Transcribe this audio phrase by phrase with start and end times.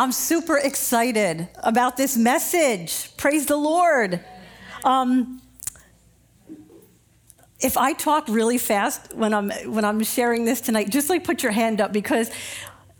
[0.00, 3.14] I'm super excited about this message.
[3.18, 4.24] Praise the Lord.
[4.82, 5.42] Um,
[7.60, 11.42] if I talk really fast when I'm when I'm sharing this tonight, just like put
[11.42, 12.30] your hand up because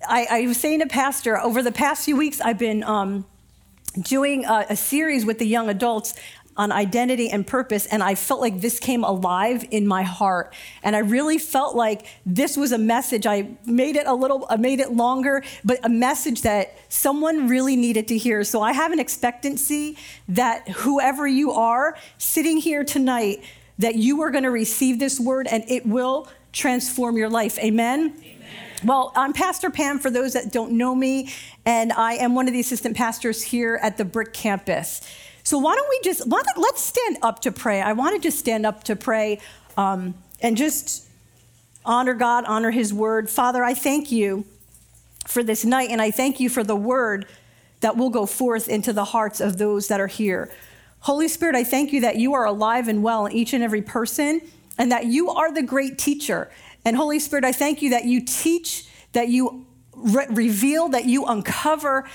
[0.06, 3.24] I, I was saying to Pastor over the past few weeks I've been um,
[4.03, 6.12] doing a, a series with the young adults
[6.56, 10.54] on identity and purpose, and I felt like this came alive in my heart.
[10.83, 13.26] And I really felt like this was a message.
[13.26, 17.77] I made it a little, I made it longer, but a message that someone really
[17.77, 18.45] needed to hear.
[18.45, 19.97] So I have an expectancy
[20.28, 23.42] that whoever you are sitting here tonight,
[23.78, 27.59] that you are going to receive this word and it will transform your life.
[27.59, 28.14] Amen.
[28.19, 28.37] Amen.
[28.83, 31.33] Well, I'm Pastor Pam for those that don't know me,
[31.67, 35.03] and I am one of the assistant pastors here at the Brick campus.
[35.43, 37.81] So why don't we just let, us stand up to pray?
[37.81, 39.41] I want to just stand up to pray
[39.77, 41.09] um, and just
[41.85, 43.31] honor God, honor His word.
[43.31, 44.45] Father, I thank you
[45.27, 47.27] for this night, and I thank you for the word
[47.81, 50.51] that will go forth into the hearts of those that are here.
[51.01, 53.83] Holy Spirit, I thank you that you are alive and well in each and every
[53.83, 54.42] person,
[54.77, 56.51] and that you are the great teacher.
[56.84, 61.25] And Holy Spirit, I thank you that you teach, that you re- reveal, that you
[61.25, 62.09] uncover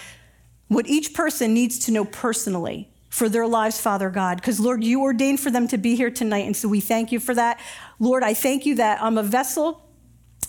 [0.67, 5.01] what each person needs to know personally for their lives, Father God, because Lord, you
[5.01, 6.45] ordained for them to be here tonight.
[6.45, 7.61] And so we thank you for that.
[7.97, 9.81] Lord, I thank you that I'm a vessel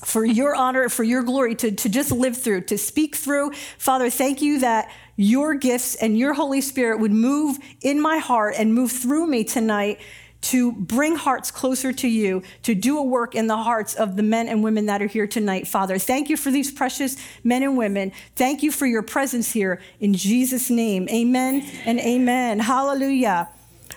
[0.04, 3.52] for your honor, for your glory to, to just live through, to speak through.
[3.78, 8.56] Father, thank you that your gifts and your Holy Spirit would move in my heart
[8.58, 10.00] and move through me tonight
[10.46, 14.22] to bring hearts closer to you, to do a work in the hearts of the
[14.22, 15.98] men and women that are here tonight, Father.
[15.98, 18.12] Thank you for these precious men and women.
[18.36, 21.08] Thank you for your presence here in Jesus' name.
[21.08, 22.60] Amen and amen.
[22.60, 23.48] Hallelujah.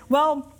[0.09, 0.51] Well,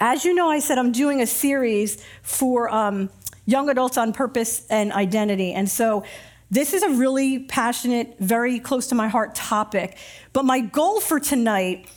[0.00, 3.10] as you know, I said I'm doing a series for um,
[3.44, 5.52] young adults on purpose and identity.
[5.52, 6.04] And so
[6.48, 9.98] this is a really passionate, very close to my heart topic.
[10.32, 11.88] But my goal for tonight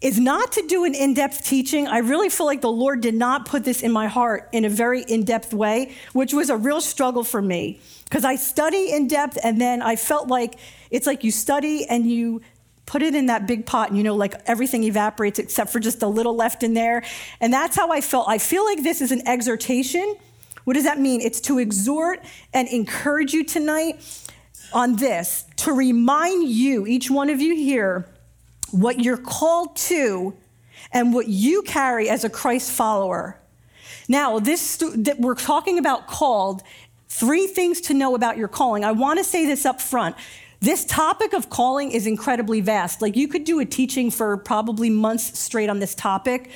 [0.00, 1.88] is not to do an in depth teaching.
[1.88, 4.68] I really feel like the Lord did not put this in my heart in a
[4.68, 7.80] very in depth way, which was a real struggle for me.
[8.04, 10.58] Because I study in depth and then I felt like
[10.90, 12.42] it's like you study and you
[12.86, 16.02] put it in that big pot and you know like everything evaporates except for just
[16.02, 17.04] a little left in there
[17.38, 20.16] and that's how i felt i feel like this is an exhortation
[20.64, 22.24] what does that mean it's to exhort
[22.54, 24.02] and encourage you tonight
[24.72, 28.08] on this to remind you each one of you here
[28.70, 30.34] what you're called to
[30.92, 33.38] and what you carry as a Christ follower.
[34.08, 36.62] Now, this that we're talking about called,
[37.08, 38.84] three things to know about your calling.
[38.84, 40.16] I want to say this up front.
[40.60, 43.00] This topic of calling is incredibly vast.
[43.00, 46.50] Like you could do a teaching for probably months straight on this topic.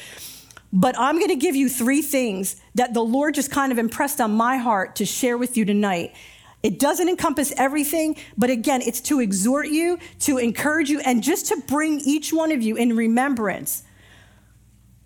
[0.72, 4.20] But I'm going to give you three things that the Lord just kind of impressed
[4.20, 6.14] on my heart to share with you tonight.
[6.62, 11.46] It doesn't encompass everything, but again, it's to exhort you, to encourage you, and just
[11.46, 13.82] to bring each one of you in remembrance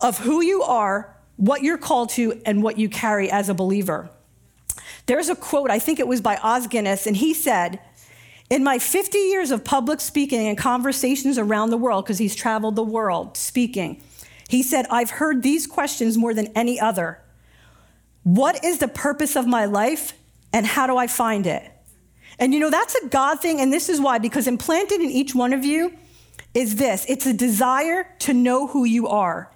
[0.01, 4.11] of who you are, what you're called to, and what you carry as a believer.
[5.07, 7.81] There's a quote, I think it was by Os Guinness, and he said,
[8.51, 12.77] In my 50 years of public speaking and conversations around the world, because he's traveled
[12.77, 14.03] the world speaking,
[14.49, 17.23] he said, I've heard these questions more than any other.
[18.25, 20.13] What is the purpose of my life?
[20.57, 21.71] And how do I find it?
[22.39, 23.61] And you know, that's a God thing.
[23.61, 25.93] And this is why, because implanted in each one of you
[26.55, 29.53] is this it's a desire to know who you are.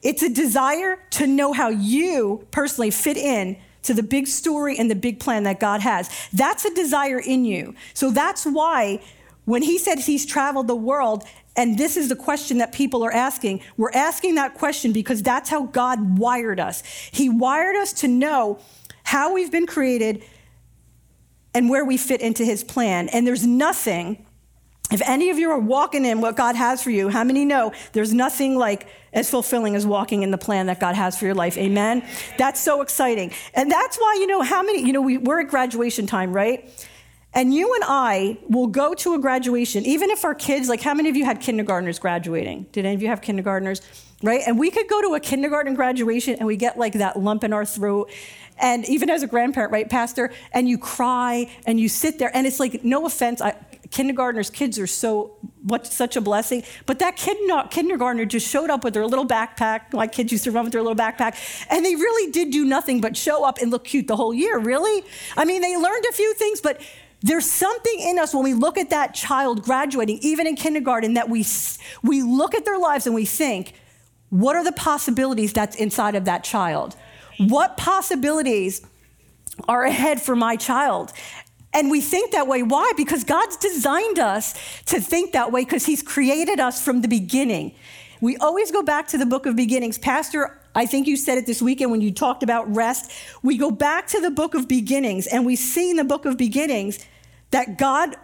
[0.00, 4.90] It's a desire to know how you personally fit in to the big story and
[4.90, 6.08] the big plan that God has.
[6.32, 7.74] That's a desire in you.
[7.92, 9.02] So that's why
[9.44, 11.24] when he said he's traveled the world,
[11.56, 15.50] and this is the question that people are asking, we're asking that question because that's
[15.50, 16.82] how God wired us.
[17.10, 18.60] He wired us to know
[19.12, 20.24] how we've been created,
[21.52, 23.10] and where we fit into his plan.
[23.10, 24.24] And there's nothing,
[24.90, 27.72] if any of you are walking in what God has for you, how many know
[27.92, 31.34] there's nothing like as fulfilling as walking in the plan that God has for your
[31.34, 31.58] life?
[31.58, 32.02] Amen?
[32.38, 33.32] That's so exciting.
[33.52, 36.70] And that's why, you know, how many, you know, we, we're at graduation time, right?
[37.34, 40.94] And you and I will go to a graduation, even if our kids, like how
[40.94, 42.64] many of you had kindergartners graduating?
[42.72, 43.82] Did any of you have kindergartners?
[44.22, 44.42] Right?
[44.46, 47.52] And we could go to a kindergarten graduation and we get like that lump in
[47.52, 48.08] our throat.
[48.62, 50.32] And even as a grandparent, right, Pastor?
[50.52, 52.34] And you cry and you sit there.
[52.34, 53.56] And it's like, no offense, I,
[53.90, 56.62] kindergartners' kids are so what such a blessing.
[56.86, 57.36] But that kid,
[57.70, 59.92] kindergartner just showed up with their little backpack.
[59.92, 61.36] My kids used to run with their little backpack,
[61.70, 64.58] and they really did do nothing but show up and look cute the whole year.
[64.58, 65.04] Really,
[65.36, 66.80] I mean, they learned a few things, but
[67.20, 71.28] there's something in us when we look at that child graduating, even in kindergarten, that
[71.28, 71.44] we,
[72.02, 73.74] we look at their lives and we think,
[74.30, 76.96] what are the possibilities that's inside of that child?
[77.48, 78.84] What possibilities
[79.68, 81.12] are ahead for my child?
[81.74, 82.62] And we think that way.
[82.62, 82.92] Why?
[82.96, 84.52] Because God's designed us
[84.86, 87.74] to think that way because He's created us from the beginning.
[88.20, 89.98] We always go back to the book of beginnings.
[89.98, 93.10] Pastor, I think you said it this weekend when you talked about rest.
[93.42, 96.36] We go back to the book of beginnings and we see in the book of
[96.36, 97.04] beginnings
[97.50, 98.16] that God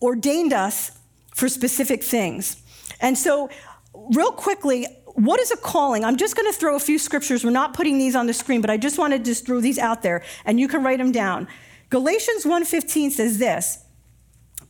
[0.00, 0.92] ordained us
[1.34, 2.62] for specific things.
[3.00, 3.50] And so,
[3.92, 6.04] real quickly, what is a calling?
[6.04, 7.44] I'm just going to throw a few scriptures.
[7.44, 9.78] We're not putting these on the screen, but I just want to just throw these
[9.78, 11.48] out there and you can write them down.
[11.90, 13.78] Galatians 1:15 says this.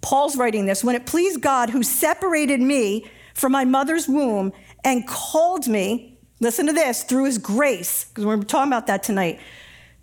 [0.02, 4.52] Paul's writing this, when it pleased God who separated me from my mother's womb
[4.84, 9.40] and called me, listen to this, through his grace, because we're talking about that tonight,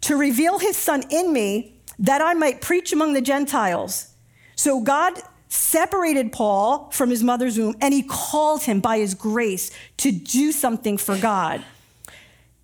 [0.02, 4.08] to reveal his son in me that I might preach among the Gentiles.
[4.56, 9.70] So God separated Paul from his mother's womb and he called him by his grace
[9.98, 11.62] to do something for God.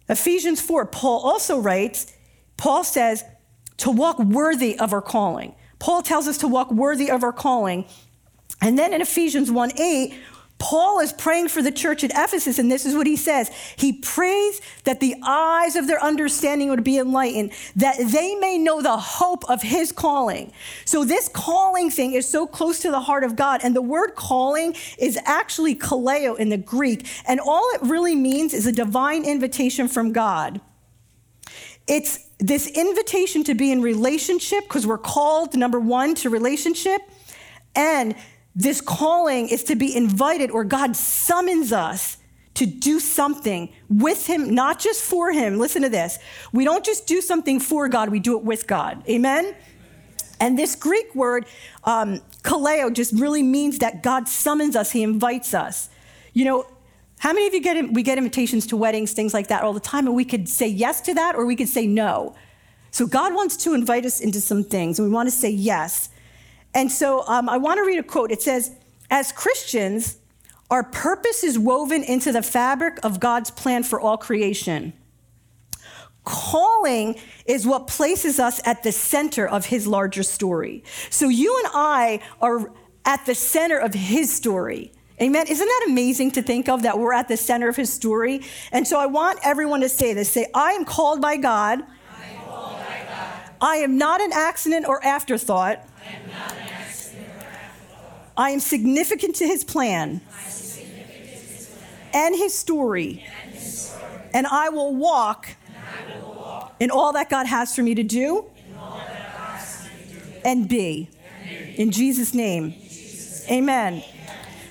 [0.07, 2.13] Ephesians 4, Paul also writes,
[2.56, 3.25] Paul says,
[3.75, 5.54] to walk worthy of our calling.
[5.80, 7.86] Paul tells us to walk worthy of our calling.
[8.62, 10.13] And then in Ephesians 1 8,
[10.59, 13.51] Paul is praying for the church at Ephesus, and this is what he says.
[13.75, 18.81] He prays that the eyes of their understanding would be enlightened, that they may know
[18.81, 20.51] the hope of his calling.
[20.86, 24.15] So, this calling thing is so close to the heart of God, and the word
[24.15, 29.25] calling is actually kaleo in the Greek, and all it really means is a divine
[29.25, 30.59] invitation from God.
[31.88, 37.01] It's this invitation to be in relationship, because we're called, number one, to relationship,
[37.75, 38.15] and
[38.57, 42.18] this calling is to be invited, or God summons us
[42.56, 45.59] to do something with Him, not just for Him.
[45.59, 46.18] Listen to this.
[46.51, 49.07] We don't just do something for God, we do it with God.
[49.07, 49.56] Amen?
[50.39, 51.45] And this Greek word,
[51.83, 55.89] um, kaleo, just really means that God summons us, He invites us.
[56.33, 56.65] You know,
[57.19, 59.80] how many of you get we get invitations to weddings, things like that all the
[59.80, 62.36] time, and we could say yes to that or we could say no.
[62.89, 66.09] So God wants to invite us into some things, and we want to say yes.
[66.78, 68.32] And so um, I want to read a quote.
[68.32, 68.72] It says,
[69.10, 70.18] As Christians,
[70.70, 74.94] our purpose is woven into the fabric of God's plan for all creation.
[76.24, 77.16] Calling
[77.48, 80.84] is what places us at the center of his larger story.
[81.10, 82.72] So you and I are
[83.06, 84.92] at the center of his story.
[85.20, 85.48] Amen.
[85.48, 88.42] Isn't that amazing to think of that we're at the center of his story?
[88.72, 91.82] And so I want everyone to say this say, I am called by God.
[91.82, 93.56] I am, by God.
[93.62, 95.84] I am not an accident or afterthought.
[98.38, 100.22] I am significant to his plan,
[102.13, 103.25] and, his story,
[104.34, 105.50] and I will walk,
[106.80, 108.45] in all that God has for me to do,
[110.45, 111.10] and be.
[111.75, 112.75] In Jesus' name.
[113.50, 114.04] Amen.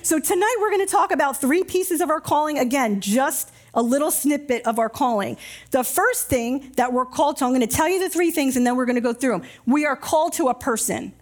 [0.03, 2.59] So tonight we're going to talk about three pieces of our calling.
[2.59, 5.37] Again, just a little snippet of our calling.
[5.73, 8.57] The first thing that we're called to, I'm going to tell you the three things
[8.57, 9.49] and then we're going to go through them.
[9.67, 11.13] We are called to a person.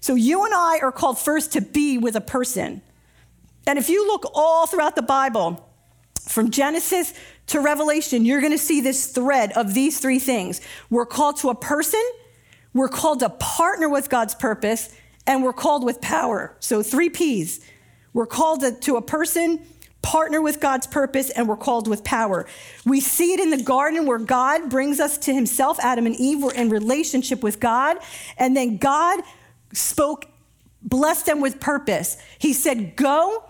[0.00, 2.82] So you and I are called first to be with a person.
[3.66, 5.66] And if you look all throughout the Bible,
[6.26, 7.14] from Genesis
[7.48, 10.60] to Revelation, you're going to see this thread of these three things.
[10.90, 12.02] We're called to a person,
[12.74, 14.94] we're called to partner with God's purpose,
[15.26, 16.56] and we're called with power.
[16.60, 17.64] So, three P's.
[18.12, 19.60] We're called to, to a person,
[20.02, 22.46] partner with God's purpose, and we're called with power.
[22.84, 25.78] We see it in the garden where God brings us to himself.
[25.80, 27.98] Adam and Eve were in relationship with God,
[28.38, 29.20] and then God
[29.72, 30.26] spoke,
[30.82, 32.16] blessed them with purpose.
[32.38, 33.44] He said, Go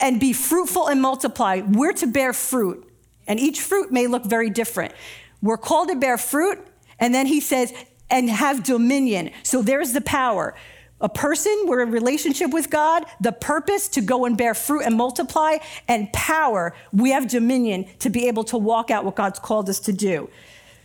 [0.00, 1.60] and be fruitful and multiply.
[1.66, 2.88] We're to bear fruit,
[3.26, 4.92] and each fruit may look very different.
[5.40, 6.58] We're called to bear fruit,
[6.98, 7.72] and then he says,
[8.12, 9.30] and have dominion.
[9.42, 10.54] So there's the power.
[11.00, 14.94] A person, we're in relationship with God, the purpose to go and bear fruit and
[14.96, 15.56] multiply,
[15.88, 19.80] and power, we have dominion to be able to walk out what God's called us
[19.80, 20.30] to do.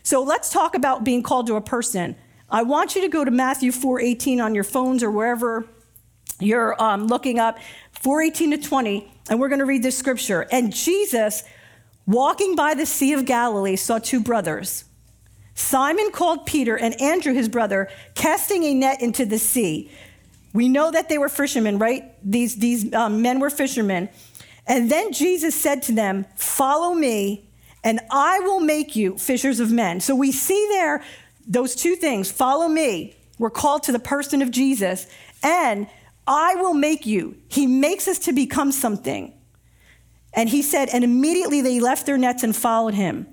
[0.02, 2.16] So let's talk about being called to a person.
[2.50, 5.68] I want you to go to Matthew 4:18 on your phones or wherever
[6.40, 7.58] you're um, looking up,
[8.02, 10.48] 4:18 to 20, and we're going to read this scripture.
[10.52, 11.44] And Jesus,
[12.06, 14.86] walking by the Sea of Galilee, saw two brothers.
[15.56, 19.92] Simon called Peter and Andrew, his brother, casting a net into the sea.
[20.54, 22.14] We know that they were fishermen, right?
[22.24, 24.10] These, these um, men were fishermen.
[24.68, 27.50] And then Jesus said to them, Follow me,
[27.84, 30.00] and I will make you fishers of men.
[30.00, 31.04] So we see there
[31.48, 33.16] those two things follow me.
[33.40, 35.08] We're called to the person of Jesus,
[35.42, 35.88] and
[36.28, 37.38] I will make you.
[37.48, 39.34] He makes us to become something.
[40.34, 43.28] And he said, and immediately they left their nets and followed him.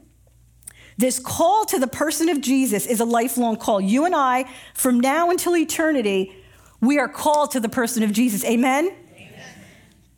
[0.96, 3.80] This call to the person of Jesus is a lifelong call.
[3.80, 4.44] You and I,
[4.74, 6.32] from now until eternity,
[6.80, 8.44] we are called to the person of Jesus.
[8.44, 8.94] Amen?
[9.16, 9.32] Amen?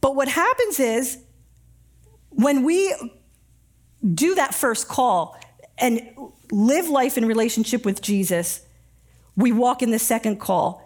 [0.01, 1.19] But what happens is
[2.29, 2.95] when we
[4.15, 5.39] do that first call
[5.79, 6.03] and
[6.51, 8.63] live life in relationship with Jesus,
[9.37, 10.83] we walk in the second call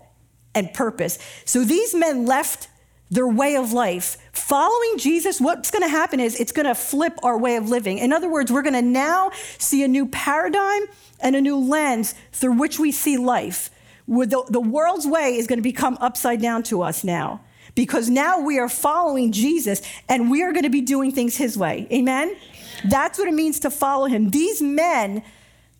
[0.54, 1.18] and purpose.
[1.44, 2.68] So these men left
[3.10, 4.16] their way of life.
[4.32, 7.98] Following Jesus, what's going to happen is it's going to flip our way of living.
[7.98, 10.82] In other words, we're going to now see a new paradigm
[11.20, 13.70] and a new lens through which we see life.
[14.06, 17.40] The, the world's way is going to become upside down to us now
[17.74, 21.56] because now we are following Jesus and we are going to be doing things his
[21.56, 21.86] way.
[21.92, 22.36] Amen?
[22.88, 24.30] That's what it means to follow him.
[24.30, 25.22] These men,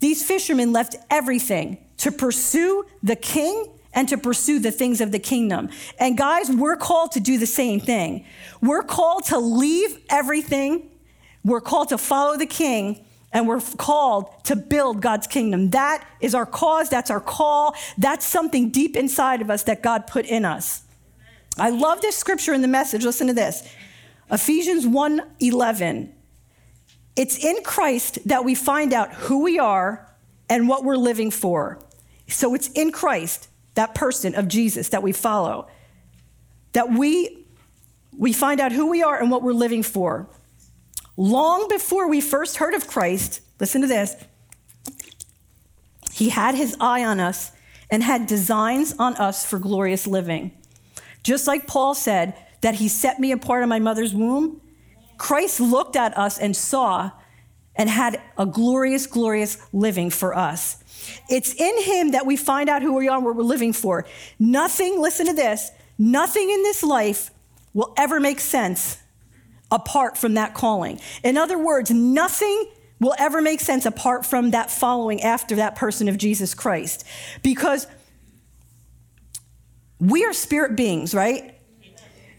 [0.01, 5.19] these fishermen left everything to pursue the king and to pursue the things of the
[5.19, 5.69] kingdom.
[5.99, 8.25] And guys, we're called to do the same thing.
[8.61, 10.89] We're called to leave everything,
[11.45, 13.05] we're called to follow the king.
[13.33, 15.71] And we're called to build God's kingdom.
[15.71, 16.89] That is our cause.
[16.91, 17.77] That's our call.
[17.97, 20.83] That's something deep inside of us that God put in us.
[21.57, 23.05] I love this scripture in the message.
[23.05, 23.63] Listen to this.
[24.33, 26.13] Ephesians 1 11.
[27.17, 30.07] It's in Christ that we find out who we are
[30.49, 31.79] and what we're living for.
[32.29, 35.69] So it's in Christ that person of Jesus that we follow,
[36.73, 37.47] that we,
[38.17, 40.29] we find out who we are and what we're living for.
[41.17, 44.17] Long before we first heard of Christ, listen to this,
[46.13, 47.53] he had his eye on us
[47.91, 50.53] and had designs on us for glorious living.
[51.23, 54.61] Just like Paul said that he set me apart in my mother's womb,
[55.21, 57.11] Christ looked at us and saw
[57.77, 60.83] and had a glorious, glorious living for us.
[61.29, 64.07] It's in Him that we find out who we are and what we're living for.
[64.39, 67.31] Nothing, listen to this, nothing in this life
[67.75, 68.97] will ever make sense
[69.71, 70.99] apart from that calling.
[71.23, 72.65] In other words, nothing
[72.99, 77.07] will ever make sense apart from that following after that person of Jesus Christ.
[77.43, 77.87] Because
[79.99, 81.60] we are spirit beings, right?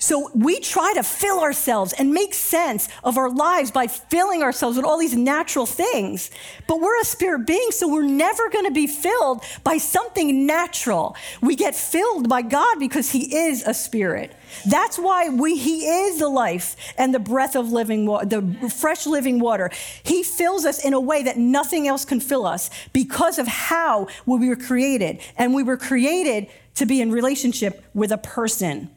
[0.02, 4.76] So we try to fill ourselves and make sense of our lives by filling ourselves
[4.76, 6.32] with all these natural things.
[6.68, 11.16] But we're a spirit being, so we're never going to be filled by something natural.
[11.40, 14.36] We get filled by God because He is a spirit.
[14.68, 19.06] That's why we, He is the life and the breath of living water, the fresh
[19.06, 19.70] living water.
[20.02, 24.08] He fills us in a way that nothing else can fill us because of how
[24.26, 25.22] we were created.
[25.38, 28.90] And we were created to be in relationship with a person.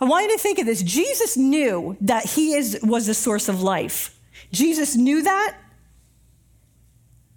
[0.00, 0.82] I want you to think of this.
[0.82, 4.18] Jesus knew that he is, was the source of life.
[4.52, 5.56] Jesus knew that.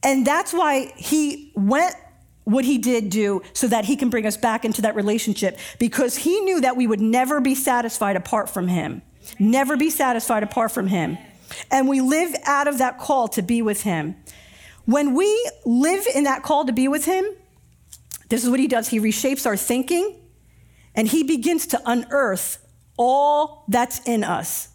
[0.03, 1.95] And that's why he went
[2.43, 6.15] what he did do so that he can bring us back into that relationship because
[6.17, 9.03] he knew that we would never be satisfied apart from him.
[9.37, 11.17] Never be satisfied apart from him.
[11.69, 14.15] And we live out of that call to be with him.
[14.85, 17.25] When we live in that call to be with him,
[18.29, 18.87] this is what he does.
[18.87, 20.15] He reshapes our thinking,
[21.00, 22.58] and he begins to unearth
[22.98, 24.68] all that's in us.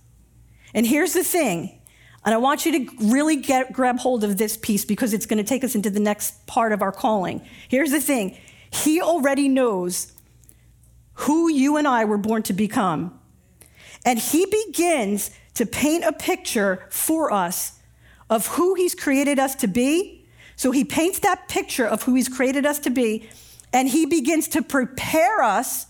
[0.72, 1.82] And here's the thing,
[2.24, 5.36] and I want you to really get, grab hold of this piece because it's going
[5.36, 7.42] to take us into the next part of our calling.
[7.68, 8.38] Here's the thing
[8.70, 10.14] He already knows
[11.12, 13.20] who you and I were born to become.
[14.06, 17.78] And He begins to paint a picture for us
[18.30, 20.26] of who He's created us to be.
[20.56, 23.28] So He paints that picture of who He's created us to be,
[23.74, 25.88] and He begins to prepare us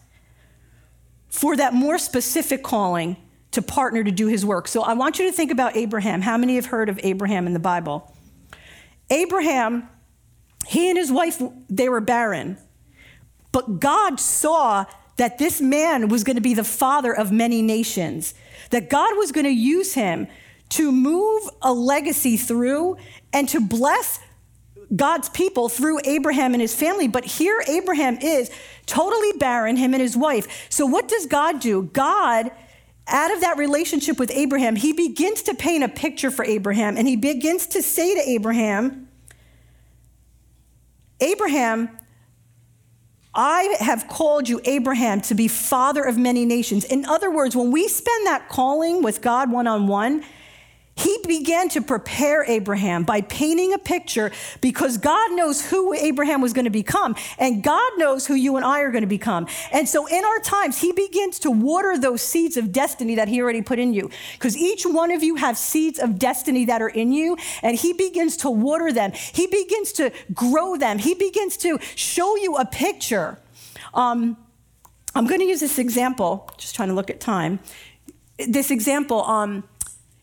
[1.35, 3.17] for that more specific calling
[3.50, 4.69] to partner to do his work.
[4.69, 6.23] So I want you to think about Abraham.
[6.23, 8.14] How many have heard of Abraham in the Bible?
[9.11, 9.88] Abraham,
[10.64, 12.57] he and his wife, they were barren.
[13.50, 14.85] But God saw
[15.17, 18.35] that this man was going to be the father of many nations,
[18.71, 20.29] that God was going to use him
[20.69, 22.97] to move a legacy through
[23.33, 24.21] and to bless
[24.94, 27.08] God's people through Abraham and his family.
[27.08, 28.50] But here, Abraham is
[28.86, 30.66] totally barren, him and his wife.
[30.70, 31.82] So, what does God do?
[31.82, 32.50] God,
[33.06, 37.06] out of that relationship with Abraham, he begins to paint a picture for Abraham and
[37.06, 39.08] he begins to say to Abraham,
[41.20, 41.90] Abraham,
[43.34, 46.84] I have called you, Abraham, to be father of many nations.
[46.84, 50.24] In other words, when we spend that calling with God one on one,
[50.96, 56.52] he began to prepare Abraham by painting a picture because God knows who Abraham was
[56.52, 59.48] going to become, and God knows who you and I are going to become.
[59.72, 63.42] And so, in our times, He begins to water those seeds of destiny that He
[63.42, 64.10] already put in you.
[64.34, 67.92] Because each one of you have seeds of destiny that are in you, and He
[67.92, 69.12] begins to water them.
[69.12, 70.98] He begins to grow them.
[70.98, 73.38] He begins to show you a picture.
[73.94, 74.36] Um,
[75.16, 77.58] I'm going to use this example, just trying to look at time.
[78.38, 79.64] This example, um,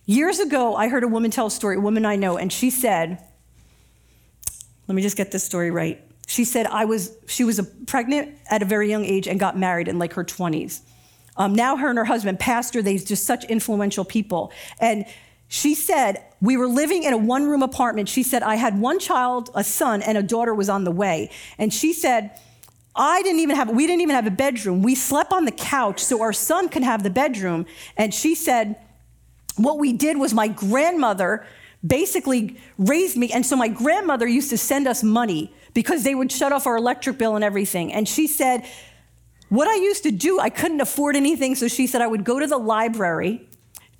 [0.05, 2.69] Years ago, I heard a woman tell a story, a woman I know, and she
[2.69, 3.23] said,
[4.87, 6.01] let me just get this story right.
[6.27, 9.87] She said I was she was pregnant at a very young age and got married
[9.87, 10.81] in like her 20s.
[11.37, 14.51] Um, now her and her husband, pastor, they're just such influential people.
[14.79, 15.05] And
[15.47, 18.09] she said, we were living in a one room apartment.
[18.09, 21.29] She said, I had one child, a son, and a daughter was on the way.
[21.57, 22.39] And she said,
[22.95, 24.81] I didn't even have, we didn't even have a bedroom.
[24.81, 27.65] We slept on the couch so our son could have the bedroom.
[27.97, 28.77] And she said,
[29.57, 31.45] what we did was my grandmother
[31.85, 33.31] basically raised me.
[33.31, 36.77] And so my grandmother used to send us money because they would shut off our
[36.77, 37.91] electric bill and everything.
[37.91, 38.65] And she said,
[39.49, 41.55] what I used to do, I couldn't afford anything.
[41.55, 43.47] So she said, I would go to the library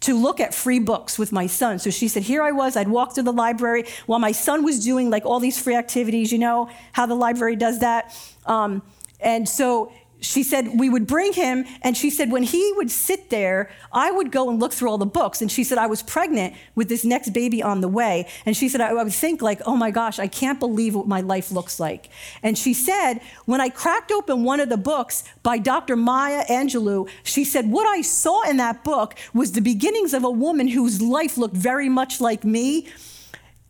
[0.02, 1.80] to look at free books with my son.
[1.80, 4.84] So she said, Here I was, I'd walk to the library while my son was
[4.84, 8.16] doing like all these free activities, you know how the library does that.
[8.46, 8.82] Um,
[9.20, 13.30] and so she said we would bring him and she said when he would sit
[13.30, 15.42] there i would go and look through all the books.
[15.42, 18.28] And she said i was pregnant with this next baby on the way.
[18.46, 21.22] And she said i, would think like oh my gosh i can't believe what my
[21.22, 22.10] life looks like.
[22.44, 27.10] And she said when i cracked open one of the books by dr maya angelou
[27.24, 31.02] she said what i saw in that book was the beginnings of a woman whose
[31.02, 32.88] life looked very much like me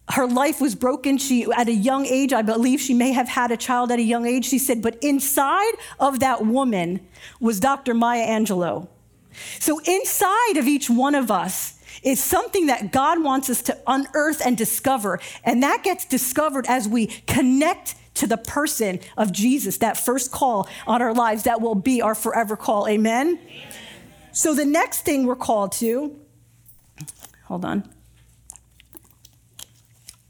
[0.10, 1.18] her life was broken.
[1.18, 4.04] She, at a young age, I believe she may have had a child at a
[4.04, 4.46] young age.
[4.46, 7.00] She said, but inside of that woman
[7.40, 7.94] was Dr.
[7.94, 8.88] Maya Angelou.
[9.60, 14.42] So inside of each one of us is something that God wants us to unearth
[14.46, 15.20] and discover.
[15.44, 20.68] And that gets discovered as we connect to the person of Jesus, that first call
[20.86, 22.88] on our lives that will be our forever call.
[22.88, 23.40] Amen?
[23.42, 23.74] Amen.
[24.34, 26.20] So the next thing we're called to,
[27.46, 27.90] hold on.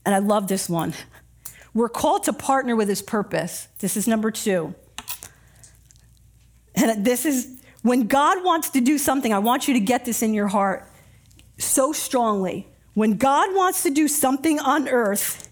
[0.06, 0.94] And I love this one.
[1.74, 3.68] We're called to partner with his purpose.
[3.80, 4.76] This is number two.
[6.76, 10.22] And this is when God wants to do something, I want you to get this
[10.22, 10.88] in your heart
[11.58, 12.68] so strongly.
[12.94, 15.50] When God wants to do something on earth,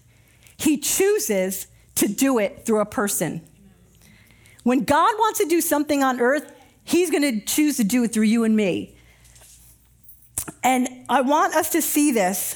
[0.56, 1.66] he chooses
[1.96, 3.40] to do it through a person.
[4.62, 6.52] When God wants to do something on earth,
[6.84, 8.96] he's going to choose to do it through you and me.
[10.62, 12.54] And I want us to see this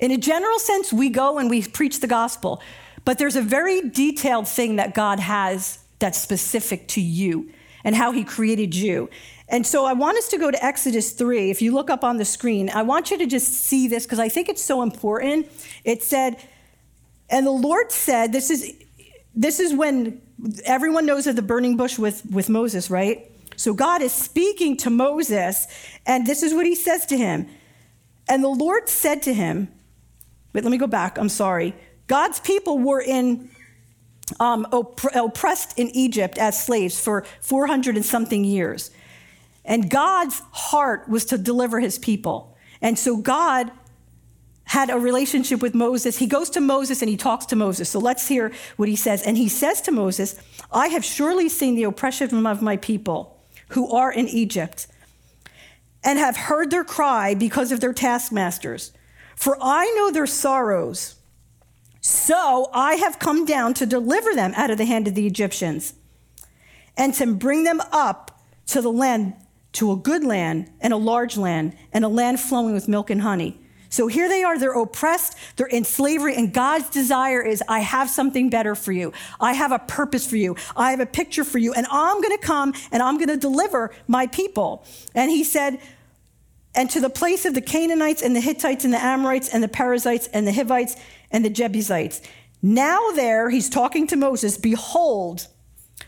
[0.00, 2.62] in a general sense, we go and we preach the gospel,
[3.04, 7.50] but there's a very detailed thing that God has that's specific to you
[7.84, 9.08] and how he created you.
[9.48, 11.50] And so I want us to go to Exodus 3.
[11.50, 14.20] If you look up on the screen, I want you to just see this because
[14.20, 15.46] I think it's so important.
[15.84, 16.36] It said,
[17.28, 18.74] and the Lord said, this is
[19.34, 20.20] this is when
[20.64, 23.30] everyone knows of the burning bush with, with Moses, right?
[23.56, 25.66] So God is speaking to Moses,
[26.06, 27.48] and this is what he says to him.
[28.28, 29.68] And the Lord said to him,
[30.52, 31.18] Wait, let me go back.
[31.18, 31.74] I'm sorry.
[32.06, 33.50] God's people were in
[34.38, 38.90] um, opp- oppressed in Egypt as slaves for 400 and something years.
[39.64, 42.56] And God's heart was to deliver his people.
[42.80, 43.70] And so God
[44.64, 46.18] had a relationship with Moses.
[46.18, 47.88] He goes to Moses and he talks to Moses.
[47.88, 49.22] So let's hear what he says.
[49.22, 50.40] And he says to Moses,
[50.72, 54.86] I have surely seen the oppression of my people who are in Egypt
[56.04, 58.92] and have heard their cry because of their taskmasters.
[59.40, 61.14] For I know their sorrows.
[62.02, 65.94] So I have come down to deliver them out of the hand of the Egyptians
[66.94, 69.32] and to bring them up to the land,
[69.72, 73.22] to a good land and a large land and a land flowing with milk and
[73.22, 73.58] honey.
[73.88, 78.10] So here they are, they're oppressed, they're in slavery, and God's desire is I have
[78.10, 79.14] something better for you.
[79.40, 80.54] I have a purpose for you.
[80.76, 84.26] I have a picture for you, and I'm gonna come and I'm gonna deliver my
[84.26, 84.84] people.
[85.14, 85.80] And he said,
[86.74, 89.68] and to the place of the Canaanites and the Hittites and the Amorites and the
[89.68, 90.96] Perizzites and the Hivites
[91.30, 92.20] and the Jebusites.
[92.62, 95.46] Now, there, he's talking to Moses, behold,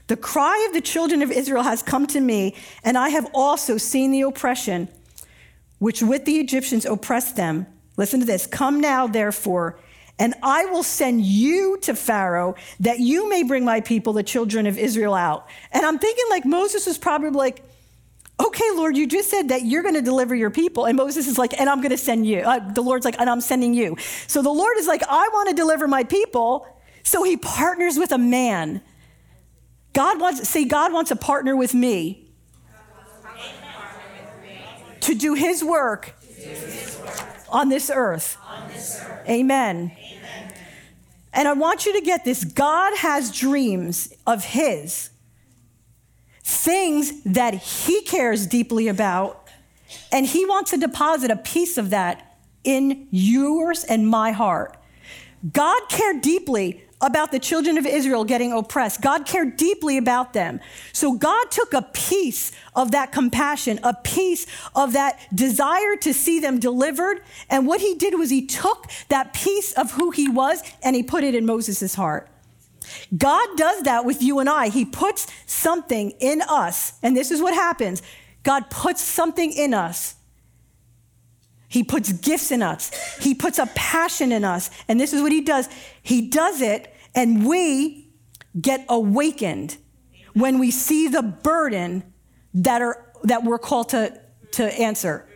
[0.07, 3.79] the cry of the children of Israel has come to me, and I have also
[3.79, 4.89] seen the oppression
[5.79, 7.67] which with the Egyptians oppressed them.
[7.97, 9.79] Listen to this Come now, therefore,
[10.19, 14.67] and I will send you to Pharaoh that you may bring my people, the children
[14.67, 15.49] of Israel, out.
[15.73, 17.65] And I'm thinking like Moses was probably like,
[18.47, 20.87] okay, Lord, you just said that you're going to deliver your people.
[20.87, 22.41] And Moses is like, and I'm going to send you.
[22.41, 23.97] Uh, the Lord's like, and I'm sending you.
[24.27, 26.67] So the Lord is like, I want to deliver my people.
[27.03, 28.81] So he partners with a man.
[29.93, 32.31] God wants, say, God wants to partner with me,
[35.01, 36.15] to do his work,
[37.51, 38.39] On, this earth.
[39.29, 39.93] Amen.
[41.35, 45.11] And I want you to get this God has dreams of his
[46.53, 49.49] things that he cares deeply about,
[50.11, 54.77] and he wants to deposit a piece of that in yours and my heart.
[55.53, 59.01] God cared deeply about the children of Israel getting oppressed.
[59.03, 60.61] God cared deeply about them.
[60.93, 66.39] So God took a piece of that compassion, a piece of that desire to see
[66.39, 67.23] them delivered.
[67.51, 71.03] And what he did was he took that piece of who he was and he
[71.03, 72.29] put it in Moses' heart.
[73.17, 74.69] God does that with you and I.
[74.69, 78.03] He puts something in us, and this is what happens
[78.43, 80.17] God puts something in us.
[81.69, 82.91] He puts gifts in us.
[83.19, 84.69] He puts a passion in us.
[84.89, 85.71] And this is what he does.
[86.03, 88.11] He does it, and we
[88.61, 89.79] get awakened
[90.35, 92.03] when we see the burden
[92.53, 94.21] that, are, that we're called to,
[94.53, 95.27] to answer.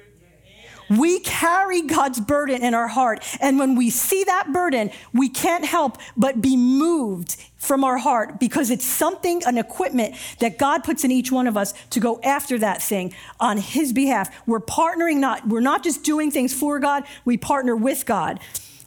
[0.89, 3.25] We carry God's burden in our heart.
[3.41, 8.39] And when we see that burden, we can't help but be moved from our heart
[8.39, 12.21] because it's something, an equipment that God puts in each one of us to go
[12.23, 14.35] after that thing on His behalf.
[14.47, 18.39] We're partnering, not, we're not just doing things for God, we partner with God.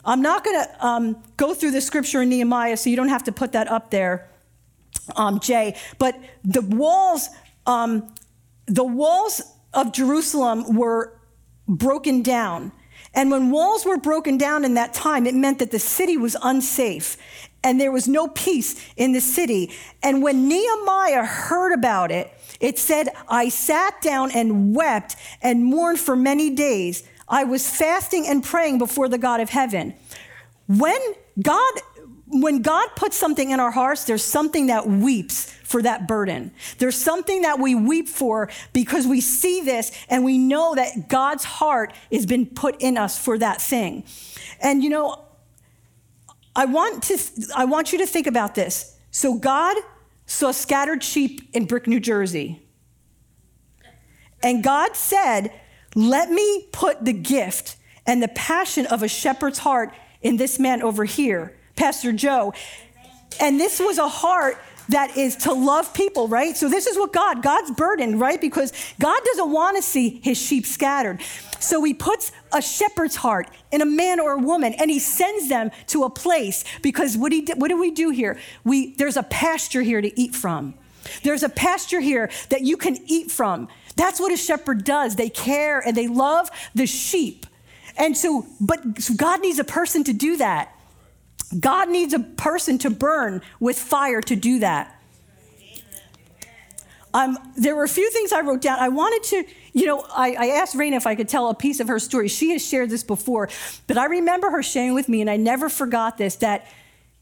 [0.06, 3.26] I'm not going to um, go through the scripture in Nehemiah, so you don't have
[3.26, 4.30] to put that up there,
[5.16, 5.76] um, Jay.
[5.98, 7.28] But the walls,
[7.66, 8.14] um,
[8.66, 9.42] the walls
[9.74, 11.19] of Jerusalem were
[11.70, 12.74] broken down.
[13.14, 16.36] And when walls were broken down in that time, it meant that the city was
[16.42, 17.18] unsafe
[17.64, 19.72] and there was no peace in the city.
[20.04, 26.00] And when Nehemiah heard about it, it said, I sat down and wept and mourned
[26.00, 27.04] for many days.
[27.28, 29.94] I was fasting and praying before the God of heaven.
[30.68, 31.00] When
[31.42, 31.74] God
[32.32, 36.52] when God puts something in our hearts, there's something that weeps for that burden.
[36.78, 41.44] There's something that we weep for because we see this and we know that God's
[41.44, 44.04] heart has been put in us for that thing.
[44.62, 45.26] And you know,
[46.56, 47.18] I want to
[47.56, 48.96] I want you to think about this.
[49.12, 49.78] So God
[50.26, 52.62] saw scattered sheep in Brick, New Jersey.
[54.44, 55.52] And God said,
[55.96, 60.84] "Let me put the gift and the passion of a shepherd's heart in this man
[60.84, 62.54] over here." Pastor Joe.
[63.40, 64.58] And this was a heart
[64.90, 66.58] that is to love people, right?
[66.58, 68.42] So this is what God, God's burden, right?
[68.42, 71.22] Because God doesn't want to see his sheep scattered.
[71.60, 75.48] So he puts a shepherd's heart in a man or a woman and he sends
[75.48, 78.38] them to a place because what, he, what do we do here?
[78.66, 80.74] We, there's a pasture here to eat from.
[81.24, 83.70] There's a pasture here that you can eat from.
[83.96, 85.16] That's what a shepherd does.
[85.16, 87.46] They care and they love the sheep.
[87.96, 88.82] And so, but
[89.16, 90.76] God needs a person to do that.
[91.58, 94.96] God needs a person to burn with fire to do that.
[97.14, 98.78] Um, there were a few things I wrote down.
[98.80, 101.80] I wanted to, you know, I, I, asked Raina if I could tell a piece
[101.80, 102.28] of her story.
[102.28, 103.50] She has shared this before,
[103.88, 106.68] but I remember her sharing with me, and I never forgot this that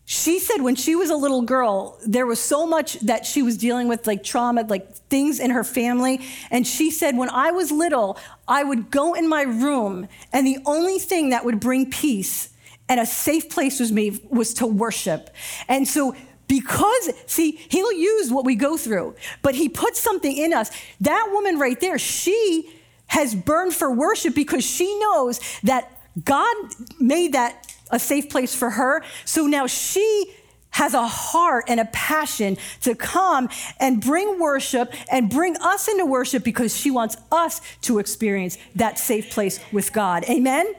[0.03, 3.57] she said when she was a little girl, there was so much that she was
[3.57, 6.21] dealing with, like trauma, like things in her family.
[6.49, 10.59] And she said, when I was little, I would go in my room, and the
[10.65, 12.53] only thing that would bring peace
[12.89, 15.29] and a safe place was me was to worship.
[15.67, 16.15] And so
[16.47, 20.71] because see he'll use what we go through but he puts something in us.
[21.01, 22.73] That woman right there she
[23.07, 25.91] has burned for worship because she knows that
[26.23, 26.55] god
[26.99, 29.03] made that a safe place for her.
[29.25, 30.33] So now she
[30.71, 36.05] has a heart and a passion to come and bring worship and bring us into
[36.05, 40.23] worship because she wants us to experience that safe place with god.
[40.29, 40.73] Amen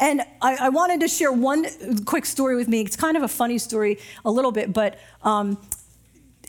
[0.00, 1.66] and I, I, wanted to share one
[2.04, 2.80] quick story with me.
[2.80, 5.58] It's kind of a funny story, a little bit, but, um,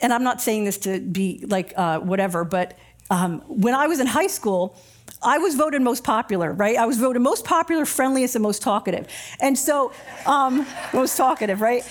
[0.01, 2.77] and I'm not saying this to be like uh, whatever, but
[3.10, 4.75] um, when I was in high school,
[5.21, 6.77] I was voted most popular, right?
[6.77, 9.08] I was voted most popular, friendliest, and most talkative.
[9.39, 9.91] And so,
[10.25, 11.84] um, most talkative, right?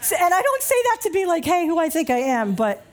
[0.00, 2.54] So, and I don't say that to be like, hey, who I think I am,
[2.54, 2.84] but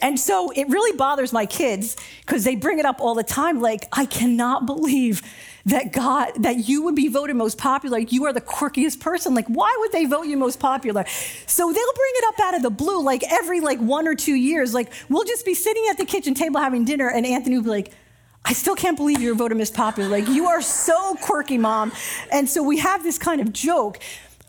[0.00, 1.96] and so it really bothers my kids
[2.26, 3.60] because they bring it up all the time.
[3.60, 5.22] Like, I cannot believe
[5.66, 7.98] that God, that you would be voted most popular.
[7.98, 9.34] You are the quirkiest person.
[9.34, 11.04] Like, why would they vote you most popular?
[11.46, 14.34] So they'll bring it up out of the blue, like every like one or two
[14.34, 14.74] years.
[14.74, 17.70] Like, we'll just be sitting at the kitchen table having dinner, and Anthony will be
[17.70, 17.92] like,
[18.44, 20.08] I still can't believe you're voted most popular.
[20.08, 21.92] Like, you are so quirky, mom.
[22.32, 24.00] And so we have this kind of joke.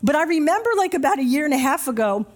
[0.02, 2.26] But I remember like about a year and a half ago,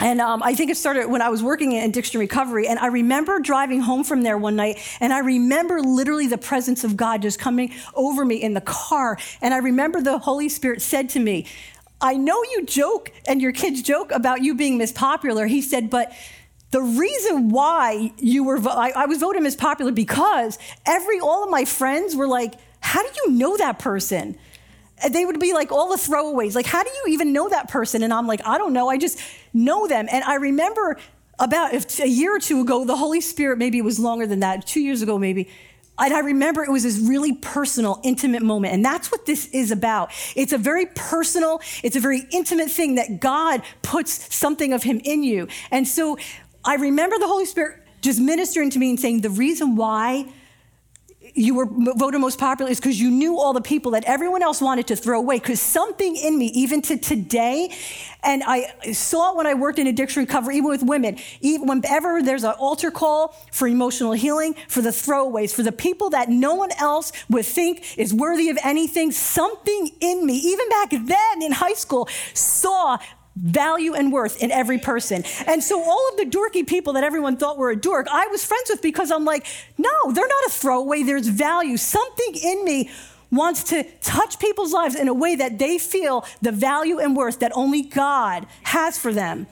[0.00, 2.66] and um, I think it started when I was working in addiction recovery.
[2.66, 6.84] And I remember driving home from there one night, and I remember literally the presence
[6.84, 9.18] of God just coming over me in the car.
[9.40, 11.46] And I remember the Holy Spirit said to me,
[12.00, 15.46] I know you joke and your kids joke about you being Miss Popular.
[15.46, 16.12] He said, but
[16.70, 21.50] the reason why you were, I, I was voted Miss Popular because every, all of
[21.50, 24.36] my friends were like, how do you know that person?
[25.10, 26.54] They would be like all the throwaways.
[26.54, 28.02] Like, how do you even know that person?
[28.02, 28.88] And I'm like, I don't know.
[28.88, 29.20] I just
[29.52, 30.06] know them.
[30.10, 30.98] And I remember
[31.38, 34.66] about a year or two ago, the Holy Spirit, maybe it was longer than that,
[34.66, 35.48] two years ago, maybe.
[35.98, 38.74] And I remember it was this really personal, intimate moment.
[38.74, 40.10] And that's what this is about.
[40.34, 45.00] It's a very personal, it's a very intimate thing that God puts something of Him
[45.04, 45.48] in you.
[45.70, 46.18] And so
[46.64, 50.26] I remember the Holy Spirit just ministering to me and saying, the reason why
[51.34, 54.60] you were voted most popular is because you knew all the people that everyone else
[54.60, 55.38] wanted to throw away.
[55.38, 57.74] Because something in me, even to today,
[58.22, 62.44] and I saw when I worked in addiction recovery, even with women, even whenever there's
[62.44, 66.70] an altar call for emotional healing, for the throwaways, for the people that no one
[66.78, 71.74] else would think is worthy of anything, something in me, even back then in high
[71.74, 72.98] school, saw
[73.36, 75.24] value and worth in every person.
[75.46, 78.44] And so all of the dorky people that everyone thought were a dork, I was
[78.44, 81.02] friends with because I'm like, no, they're not a throwaway.
[81.02, 81.76] There's value.
[81.76, 82.90] Something in me
[83.30, 87.40] wants to touch people's lives in a way that they feel the value and worth
[87.40, 89.46] that only God has for them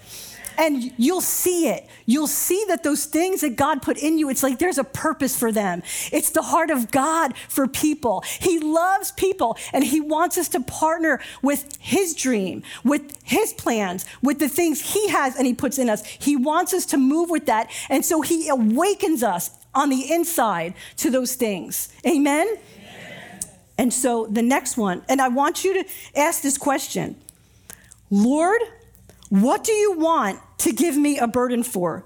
[0.59, 1.89] and you'll see it.
[2.07, 5.39] You'll see that those things that God put in you, it's like there's a purpose
[5.39, 5.83] for them.
[6.13, 8.23] It's the heart of God for people.
[8.41, 14.05] He loves people and He wants us to partner with His dream, with His plans,
[14.23, 16.05] with the things He has and He puts in us.
[16.07, 17.71] He wants us to move with that.
[17.89, 21.89] And so He awakens us on the inside to those things.
[22.07, 22.57] Amen?
[23.79, 27.17] And so the next one, and I want you to ask this question
[28.11, 28.61] Lord,
[29.33, 32.05] what do you want to give me a burden for?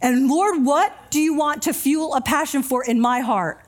[0.00, 3.62] And Lord, what do you want to fuel a passion for in my heart?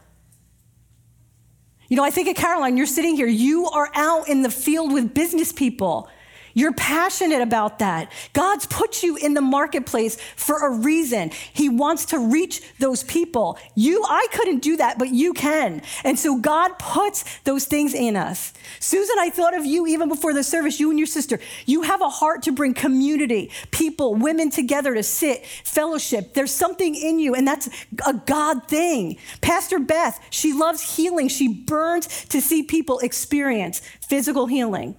[1.90, 4.90] You know, I think of Caroline, you're sitting here, you are out in the field
[4.90, 6.08] with business people.
[6.54, 8.10] You're passionate about that.
[8.32, 11.30] God's put you in the marketplace for a reason.
[11.52, 13.58] He wants to reach those people.
[13.74, 15.82] You, I couldn't do that, but you can.
[16.04, 18.52] And so God puts those things in us.
[18.78, 21.40] Susan, I thought of you even before the service, you and your sister.
[21.66, 26.34] You have a heart to bring community, people, women together to sit, fellowship.
[26.34, 27.68] There's something in you, and that's
[28.06, 29.18] a God thing.
[29.40, 31.28] Pastor Beth, she loves healing.
[31.28, 34.94] She burns to see people experience physical healing.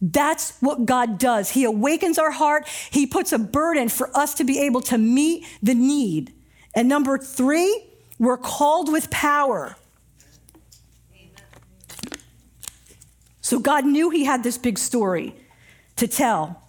[0.00, 1.50] That's what God does.
[1.50, 5.46] He awakens our heart, He puts a burden for us to be able to meet
[5.62, 6.32] the need.
[6.74, 7.84] And number three,
[8.18, 9.76] we're called with power.
[13.40, 15.34] So God knew He had this big story
[15.96, 16.62] to tell.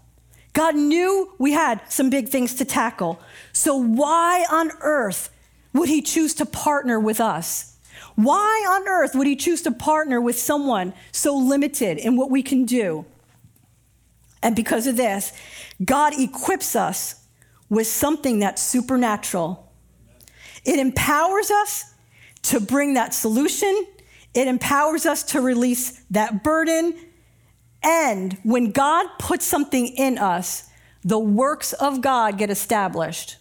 [0.53, 3.21] God knew we had some big things to tackle.
[3.53, 5.29] So, why on earth
[5.73, 7.77] would He choose to partner with us?
[8.15, 12.41] Why on earth would He choose to partner with someone so limited in what we
[12.41, 13.05] can do?
[14.41, 15.33] And because of this,
[15.83, 17.25] God equips us
[17.69, 19.71] with something that's supernatural.
[20.65, 21.93] It empowers us
[22.43, 23.85] to bring that solution,
[24.33, 26.97] it empowers us to release that burden.
[27.81, 30.69] And when God puts something in us,
[31.03, 33.37] the works of God get established.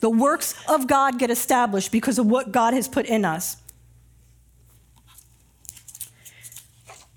[0.00, 3.56] The works of God get established because of what God has put in us.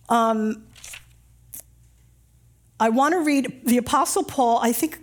[0.09, 0.64] Um,
[2.79, 4.59] I want to read the Apostle Paul.
[4.61, 4.99] I think,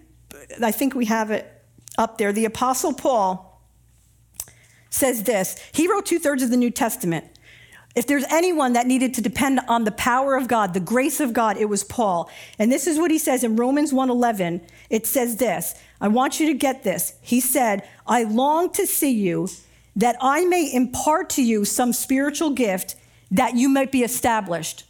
[0.62, 1.50] I think we have it
[1.96, 2.32] up there.
[2.32, 3.61] The Apostle Paul
[4.90, 5.56] says this.
[5.72, 7.26] He wrote two thirds of the New Testament.
[7.94, 11.32] If there's anyone that needed to depend on the power of God, the grace of
[11.32, 12.30] God, it was Paul.
[12.58, 14.62] And this is what he says in Romans 1:11.
[14.88, 15.74] It says this.
[16.00, 17.14] I want you to get this.
[17.20, 19.48] He said, "I long to see you
[19.94, 22.96] that I may impart to you some spiritual gift
[23.30, 24.85] that you might be established."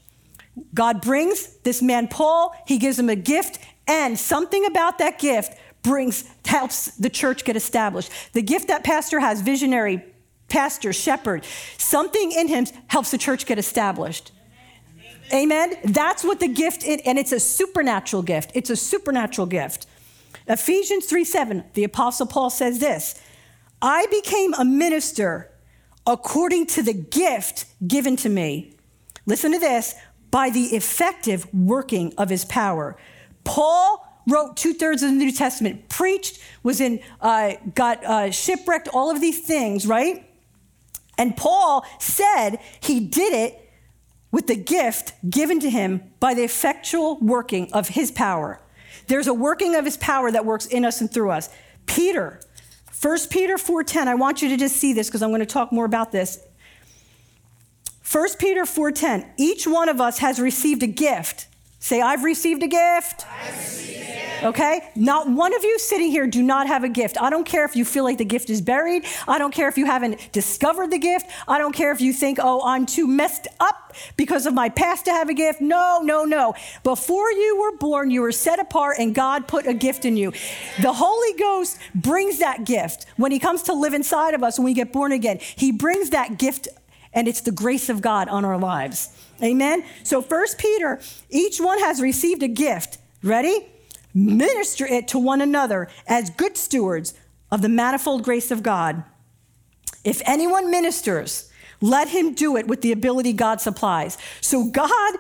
[0.75, 5.59] God brings this man Paul, he gives him a gift, and something about that gift
[5.83, 8.11] brings helps the church get established.
[8.33, 10.05] The gift that pastor has, visionary,
[10.49, 11.45] pastor, shepherd,
[11.79, 14.33] something in him helps the church get established.
[15.33, 15.71] Amen.
[15.73, 15.93] Amen.
[15.93, 18.53] That's what the gift is, and it's a supernatural gift.
[18.55, 19.87] It's a supernatural gift.
[20.47, 23.21] Ephesians 3 7, the Apostle Paul says this
[23.81, 25.51] I became a minister
[26.07, 28.77] according to the gift given to me.
[29.25, 29.95] Listen to this
[30.33, 32.97] by the effective working of his power.
[33.45, 38.89] Paul wrote two thirds of the New Testament, preached, was in, uh, got uh, shipwrecked,
[38.89, 40.29] all of these things, right?
[41.19, 43.71] And Paul said he did it
[44.31, 48.61] with the gift given to him by the effectual working of his power.
[49.09, 51.51] There's a working of his power that works in us and through us.
[51.87, 52.41] Peter,
[53.01, 55.73] 1 Peter 4:10, I want you to just see this because I'm going to talk
[55.73, 56.39] more about this
[58.13, 61.47] 1 Peter 4:10 Each one of us has received a gift.
[61.79, 63.25] Say I've received a gift.
[63.47, 64.45] Received a gift.
[64.45, 64.91] Okay?
[64.95, 67.17] Not one of you sitting here do not have a gift.
[67.21, 69.07] I don't care if you feel like the gift is buried.
[69.27, 71.27] I don't care if you haven't discovered the gift.
[71.49, 75.07] I don't care if you think, "Oh, I'm too messed up because of my past
[75.07, 76.55] to have a gift." No, no, no.
[76.83, 80.33] Before you were born, you were set apart and God put a gift in you.
[80.83, 83.07] The Holy Ghost brings that gift.
[83.17, 86.11] When he comes to live inside of us when we get born again, he brings
[86.11, 86.69] that gift
[87.13, 89.11] and it's the grace of God on our lives.
[89.43, 89.85] Amen.
[90.03, 92.99] So First Peter, each one has received a gift.
[93.23, 93.69] Ready?
[94.15, 97.15] Minister it to one another as good stewards
[97.51, 99.05] of the manifold grace of God.
[100.05, 104.19] If anyone ministers, let him do it with the ability God supplies.
[104.41, 105.15] So God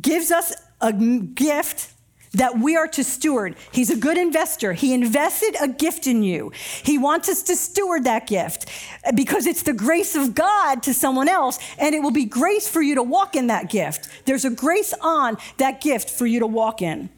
[0.00, 1.92] gives us a gift
[2.32, 3.56] that we are to steward.
[3.72, 4.72] He's a good investor.
[4.72, 6.52] He invested a gift in you.
[6.82, 8.66] He wants us to steward that gift
[9.14, 12.82] because it's the grace of God to someone else, and it will be grace for
[12.82, 14.08] you to walk in that gift.
[14.26, 17.08] There's a grace on that gift for you to walk in.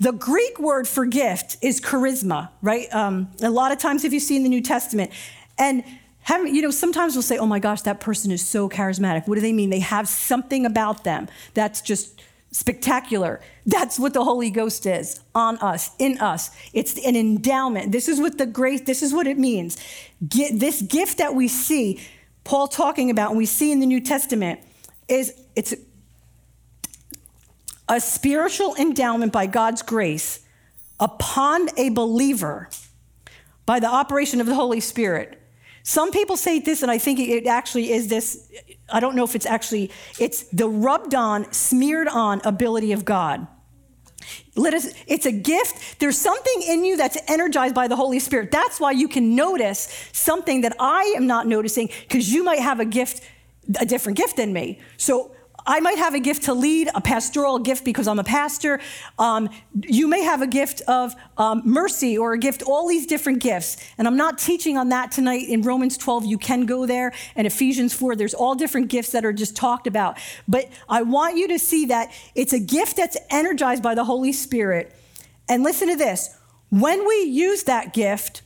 [0.00, 2.92] The Greek word for gift is charisma, right?
[2.92, 5.10] Um, a lot of times, if you see in the New Testament,
[5.56, 5.84] and
[6.28, 9.40] you know, sometimes we'll say, "Oh my gosh, that person is so charismatic." What do
[9.40, 9.70] they mean?
[9.70, 12.20] They have something about them that's just
[12.54, 13.40] spectacular.
[13.66, 16.52] That's what the Holy Ghost is on us, in us.
[16.72, 17.90] It's an endowment.
[17.90, 19.76] This is what the grace, this is what it means.
[20.26, 22.00] Get, this gift that we see
[22.44, 24.60] Paul talking about and we see in the New Testament
[25.08, 25.74] is it's
[27.88, 30.46] a spiritual endowment by God's grace
[31.00, 32.68] upon a believer
[33.66, 35.42] by the operation of the Holy Spirit.
[35.82, 38.48] Some people say this, and I think it actually is this
[38.88, 43.46] I don't know if it's actually, it's the rubbed on, smeared on ability of God.
[44.56, 45.98] Let us, it's a gift.
[46.00, 48.50] There's something in you that's energized by the Holy Spirit.
[48.50, 52.80] That's why you can notice something that I am not noticing because you might have
[52.80, 53.22] a gift,
[53.78, 54.80] a different gift than me.
[54.96, 55.34] So
[55.66, 58.80] I might have a gift to lead, a pastoral gift because I'm a pastor.
[59.18, 63.40] Um, you may have a gift of um, mercy or a gift, all these different
[63.40, 63.76] gifts.
[63.96, 65.48] And I'm not teaching on that tonight.
[65.48, 67.12] In Romans 12, you can go there.
[67.34, 70.18] And Ephesians 4, there's all different gifts that are just talked about.
[70.46, 74.32] But I want you to see that it's a gift that's energized by the Holy
[74.32, 74.94] Spirit.
[75.48, 76.36] And listen to this
[76.68, 78.42] when we use that gift,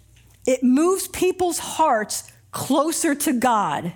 [0.47, 3.93] it moves people's hearts closer to God.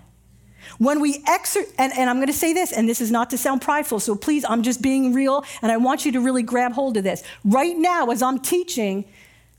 [0.82, 3.38] When we exert, and, and I'm going to say this, and this is not to
[3.38, 6.72] sound prideful, so please, I'm just being real, and I want you to really grab
[6.72, 7.22] hold of this.
[7.44, 9.04] Right now, as I'm teaching,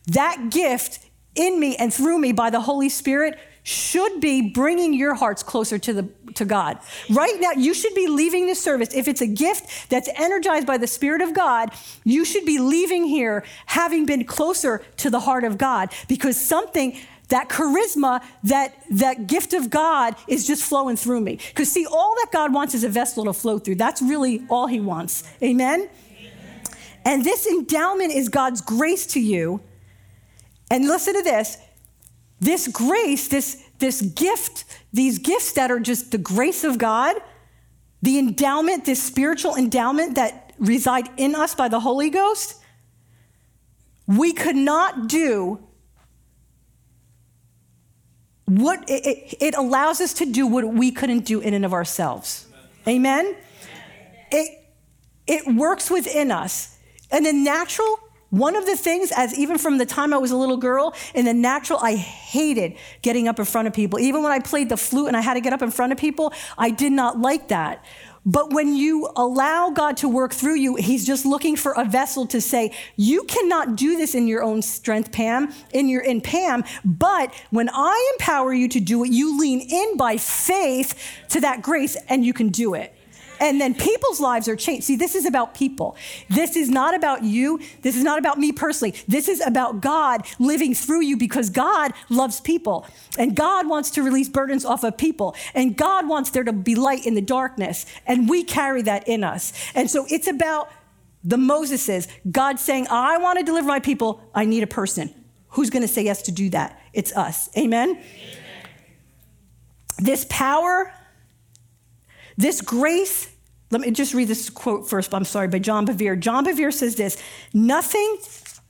[0.08, 1.00] that gift
[1.34, 5.80] in me and through me by the Holy Spirit should be bringing your hearts closer
[5.80, 6.80] to the to God.
[7.10, 10.78] Right now you should be leaving this service if it's a gift that's energized by
[10.78, 11.70] the spirit of God,
[12.04, 16.98] you should be leaving here having been closer to the heart of God because something
[17.30, 21.40] that charisma, that, that gift of God is just flowing through me.
[21.50, 23.76] Because, see, all that God wants is a vessel to flow through.
[23.76, 25.24] That's really all He wants.
[25.42, 25.90] Amen?
[27.06, 29.62] And this endowment is God's grace to you.
[30.72, 31.58] And listen to this
[32.44, 37.16] this grace, this, this gift, these gifts that are just the grace of God,
[38.02, 42.62] the endowment, this spiritual endowment that reside in us by the Holy Ghost,
[44.08, 45.66] we could not do
[48.46, 52.48] what it, it, allows us to do what we couldn't do in and of ourselves.
[52.88, 53.26] Amen?
[53.26, 53.36] Amen?
[54.32, 54.64] It,
[55.28, 56.78] it works within us.
[57.10, 58.00] And the natural,
[58.32, 61.26] one of the things, as even from the time I was a little girl, in
[61.26, 64.00] the natural, I hated getting up in front of people.
[64.00, 65.98] Even when I played the flute and I had to get up in front of
[65.98, 67.86] people, I did not like that.
[68.26, 72.26] But when you allow God to work through you, He's just looking for a vessel
[72.28, 76.64] to say, You cannot do this in your own strength, Pam, in your in Pam.
[76.86, 80.96] But when I empower you to do it, you lean in by faith
[81.30, 82.93] to that grace and you can do it
[83.44, 84.86] and then people's lives are changed.
[84.86, 85.98] See, this is about people.
[86.30, 87.60] This is not about you.
[87.82, 88.96] This is not about me personally.
[89.06, 92.88] This is about God living through you because God loves people.
[93.18, 95.36] And God wants to release burdens off of people.
[95.54, 97.86] And God wants there to be light in the darkness.
[98.08, 99.52] And we carry that in us.
[99.76, 100.72] And so it's about
[101.22, 104.22] the Moseses, God saying, I want to deliver my people.
[104.34, 105.14] I need a person.
[105.50, 106.82] Who's going to say yes to do that?
[106.94, 107.50] It's us.
[107.58, 107.90] Amen?
[107.90, 108.04] Amen.
[110.00, 110.94] This power,
[112.38, 113.33] this grace,
[113.74, 115.14] let me just read this quote first.
[115.14, 116.20] I'm sorry, by John Bevere.
[116.20, 117.22] John Bevere says this
[117.54, 118.18] Nothing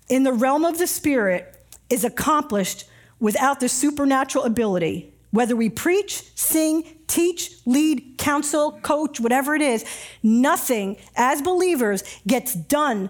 [0.09, 2.85] in the realm of the Spirit is accomplished
[3.19, 5.13] without the supernatural ability.
[5.31, 9.83] Whether we preach, sing, teach, lead, counsel, coach, whatever it is,
[10.21, 13.09] nothing as believers gets done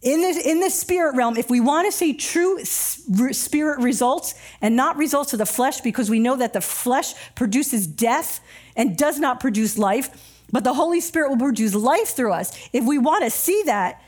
[0.00, 4.76] in this, in this spirit realm, if we want to see true spirit results and
[4.76, 8.40] not results of the flesh, because we know that the flesh produces death
[8.76, 12.56] and does not produce life, but the Holy Spirit will produce life through us.
[12.72, 14.02] If we want to see that,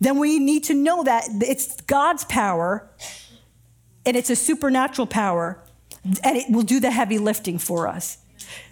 [0.00, 2.90] then we need to know that it's God's power
[4.04, 5.62] and it's a supernatural power
[6.04, 8.18] and it will do the heavy lifting for us.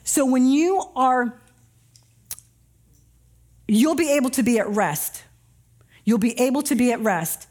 [0.03, 1.41] So when you are,
[3.69, 5.23] you'll be able to be at rest.
[6.05, 7.47] You'll be able to be at rest.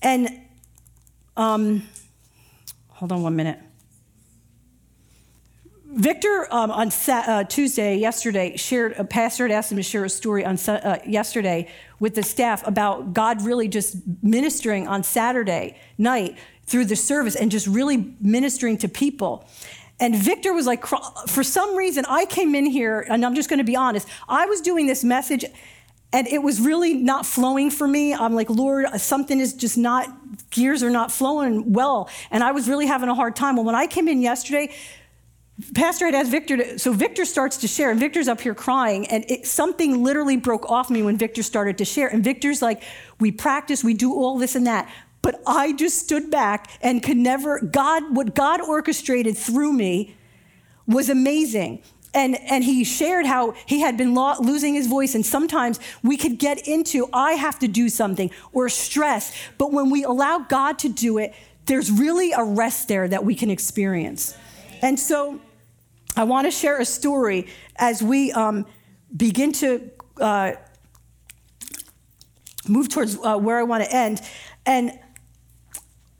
[0.00, 0.40] And
[1.36, 1.82] um,
[2.88, 3.58] hold on one minute.
[5.92, 10.08] Victor um, on uh, Tuesday, yesterday, shared, a pastor had asked him to share a
[10.08, 11.68] story on uh, yesterday
[11.98, 17.50] with the staff about God really just ministering on Saturday night through the service and
[17.50, 19.48] just really ministering to people.
[19.98, 23.58] And Victor was like, for some reason, I came in here, and I'm just going
[23.58, 25.44] to be honest, I was doing this message,
[26.12, 28.14] and it was really not flowing for me.
[28.14, 30.08] I'm like, Lord, something is just not,
[30.50, 32.08] gears are not flowing well.
[32.30, 33.56] And I was really having a hard time.
[33.56, 34.72] Well, when I came in yesterday,
[35.74, 39.06] Pastor had asked Victor to, so Victor starts to share, and Victor's up here crying,
[39.08, 42.08] and it, something literally broke off me when Victor started to share.
[42.08, 42.82] And Victor's like,
[43.18, 44.90] We practice, we do all this and that.
[45.22, 50.16] But I just stood back and could never, God, what God orchestrated through me
[50.86, 51.82] was amazing.
[52.14, 56.16] And, and he shared how he had been lo- losing his voice, and sometimes we
[56.16, 59.32] could get into, I have to do something, or stress.
[59.58, 61.34] But when we allow God to do it,
[61.66, 64.34] there's really a rest there that we can experience.
[64.82, 65.40] And so
[66.16, 67.46] I want to share a story
[67.76, 68.66] as we um,
[69.16, 69.90] begin to
[70.20, 70.52] uh,
[72.68, 74.20] move towards uh, where I want to end.
[74.66, 74.98] And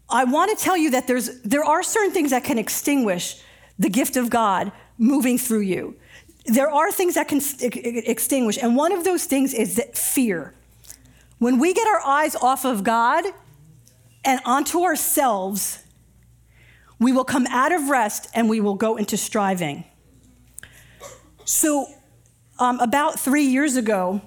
[0.09, 3.43] I want to tell you that there's, there are certain things that can extinguish
[3.78, 5.97] the gift of God moving through you.
[6.47, 10.55] There are things that can extinguish, and one of those things is that fear.
[11.38, 13.24] When we get our eyes off of God
[14.24, 15.84] and onto ourselves,
[17.01, 19.84] we will come out of rest and we will go into striving.
[21.44, 21.86] So,
[22.61, 24.20] um, about three years ago,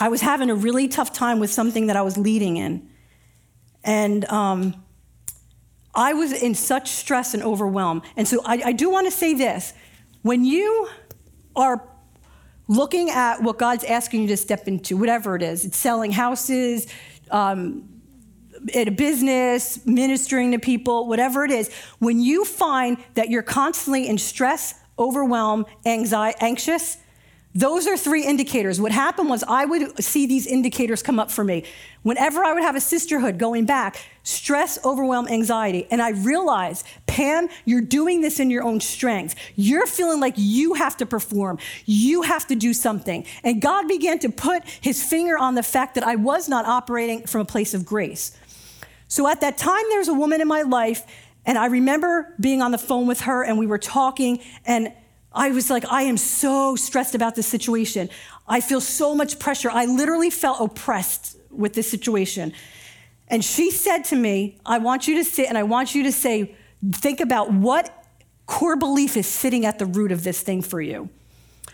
[0.00, 2.88] I was having a really tough time with something that I was leading in.
[3.84, 4.82] And um,
[5.94, 8.02] I was in such stress and overwhelm.
[8.16, 9.74] And so I, I do want to say this
[10.22, 10.88] when you
[11.56, 11.86] are
[12.68, 16.86] looking at what God's asking you to step into, whatever it is, it's selling houses,
[17.30, 18.01] um,
[18.74, 24.08] at a business, ministering to people, whatever it is, when you find that you're constantly
[24.08, 26.98] in stress, overwhelm, anxiety, anxious,
[27.54, 28.80] those are three indicators.
[28.80, 31.64] What happened was I would see these indicators come up for me.
[32.02, 35.86] Whenever I would have a sisterhood going back, stress, overwhelm, anxiety.
[35.90, 39.34] And I realized, Pam, you're doing this in your own strength.
[39.54, 43.26] You're feeling like you have to perform, you have to do something.
[43.44, 47.26] And God began to put his finger on the fact that I was not operating
[47.26, 48.32] from a place of grace.
[49.12, 51.04] So at that time, there's a woman in my life,
[51.44, 54.90] and I remember being on the phone with her, and we were talking, and
[55.34, 58.08] I was like, I am so stressed about this situation.
[58.48, 59.70] I feel so much pressure.
[59.70, 62.54] I literally felt oppressed with this situation.
[63.28, 66.12] And she said to me, I want you to sit and I want you to
[66.12, 66.56] say,
[66.90, 68.06] think about what
[68.46, 71.10] core belief is sitting at the root of this thing for you.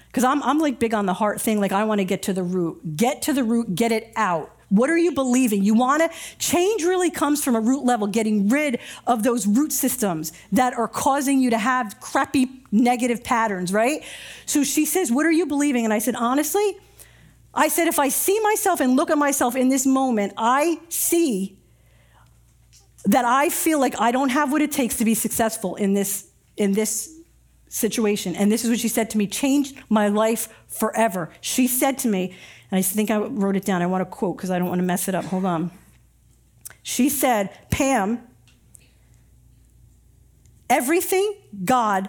[0.09, 2.33] Because I'm, I'm like big on the heart thing, like I want to get to
[2.33, 2.97] the root.
[2.97, 4.58] Get to the root, get it out.
[4.69, 5.65] What are you believing?
[5.65, 9.73] You want to change really comes from a root level, getting rid of those root
[9.73, 14.05] systems that are causing you to have crappy negative patterns, right?
[14.45, 15.85] So she says, What are you believing?
[15.85, 16.77] And I said, Honestly,
[17.55, 21.59] I said, if I see myself and look at myself in this moment, I see
[23.07, 26.29] that I feel like I don't have what it takes to be successful in this,
[26.57, 27.19] in this
[27.69, 28.37] situation.
[28.37, 31.31] And this is what she said to me changed my life forever.
[31.41, 32.37] She said to me,
[32.71, 33.83] and I think I wrote it down.
[33.83, 35.25] I want to quote because I don't want to mess it up.
[35.27, 35.71] Hold on.
[36.83, 38.21] She said, Pam,
[40.69, 42.09] everything God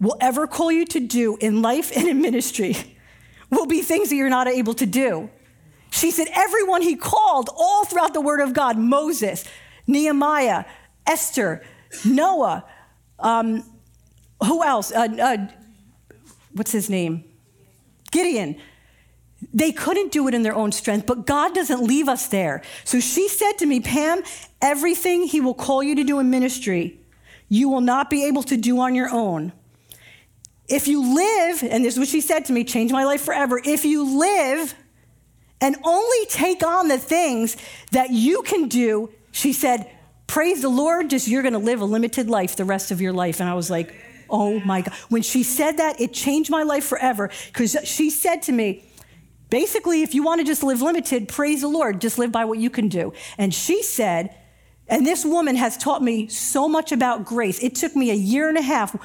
[0.00, 2.76] will ever call you to do in life and in ministry
[3.50, 5.30] will be things that you're not able to do.
[5.90, 9.44] She said, everyone he called all throughout the Word of God Moses,
[9.86, 10.64] Nehemiah,
[11.06, 11.62] Esther,
[12.04, 12.64] Noah,
[13.18, 13.62] um,
[14.42, 14.90] who else?
[14.90, 15.36] Uh, uh,
[16.52, 17.24] what's his name?
[18.10, 18.56] Gideon.
[19.54, 22.62] They couldn't do it in their own strength, but God doesn't leave us there.
[22.84, 24.22] So she said to me, Pam,
[24.60, 26.98] everything He will call you to do in ministry,
[27.48, 29.52] you will not be able to do on your own.
[30.68, 33.60] If you live, and this is what she said to me, change my life forever.
[33.62, 34.74] If you live
[35.60, 37.56] and only take on the things
[37.90, 39.90] that you can do, she said,
[40.26, 43.12] praise the Lord, just you're going to live a limited life the rest of your
[43.12, 43.38] life.
[43.38, 43.94] And I was like,
[44.30, 44.94] oh my God.
[45.10, 48.82] When she said that, it changed my life forever because she said to me,
[49.52, 52.58] Basically, if you want to just live limited, praise the Lord, just live by what
[52.58, 53.12] you can do.
[53.36, 54.34] And she said,
[54.88, 57.62] and this woman has taught me so much about grace.
[57.62, 58.96] It took me a year and a half.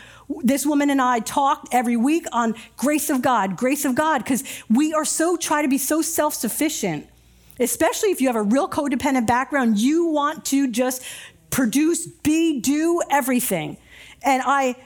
[0.44, 4.42] This woman and I talked every week on grace of God, grace of God, because
[4.70, 7.10] we are so try to be so self-sufficient.
[7.60, 11.04] Especially if you have a real codependent background, you want to just
[11.50, 13.76] produce, be, do everything.
[14.24, 14.78] And I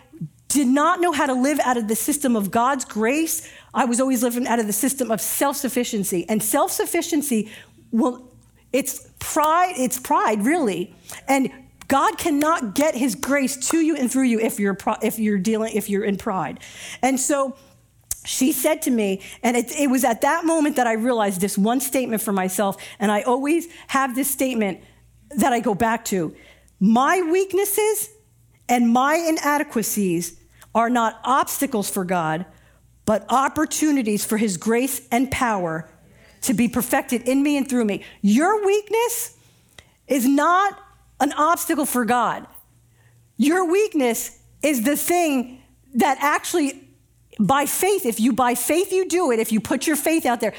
[0.47, 3.47] did not know how to live out of the system of God's grace.
[3.74, 6.26] I was always living out of the system of self sufficiency.
[6.28, 7.51] And self sufficiency,
[7.91, 8.30] well,
[8.74, 10.95] it's pride, it's pride, really.
[11.28, 11.51] And
[11.88, 15.74] God cannot get his grace to you and through you if you're, if you're dealing,
[15.76, 16.59] if you're in pride.
[17.01, 17.55] And so,
[18.24, 21.57] she said to me, and it, it was at that moment that I realized this
[21.57, 24.80] one statement for myself, and I always have this statement
[25.38, 26.36] that I go back to
[26.80, 28.09] My weaknesses
[28.69, 30.39] and my inadequacies
[30.74, 32.45] are not obstacles for God,
[33.06, 35.89] but opportunities for his grace and power
[36.41, 38.04] to be perfected in me and through me.
[38.22, 39.38] Your weakness
[40.08, 40.80] is not
[41.20, 42.47] an obstacle for God.
[43.38, 45.62] Your weakness is the thing
[45.95, 46.88] that actually,
[47.39, 50.41] by faith, if you by faith you do it, if you put your faith out
[50.41, 50.54] there,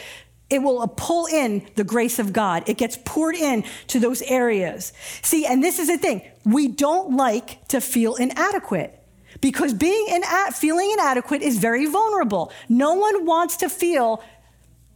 [0.51, 2.65] it will uh, pull in the grace of God.
[2.69, 4.93] It gets poured in to those areas.
[5.23, 9.02] See, and this is the thing we don't like to feel inadequate
[9.43, 12.51] because being ina- feeling inadequate is very vulnerable.
[12.71, 14.23] No one wants to feel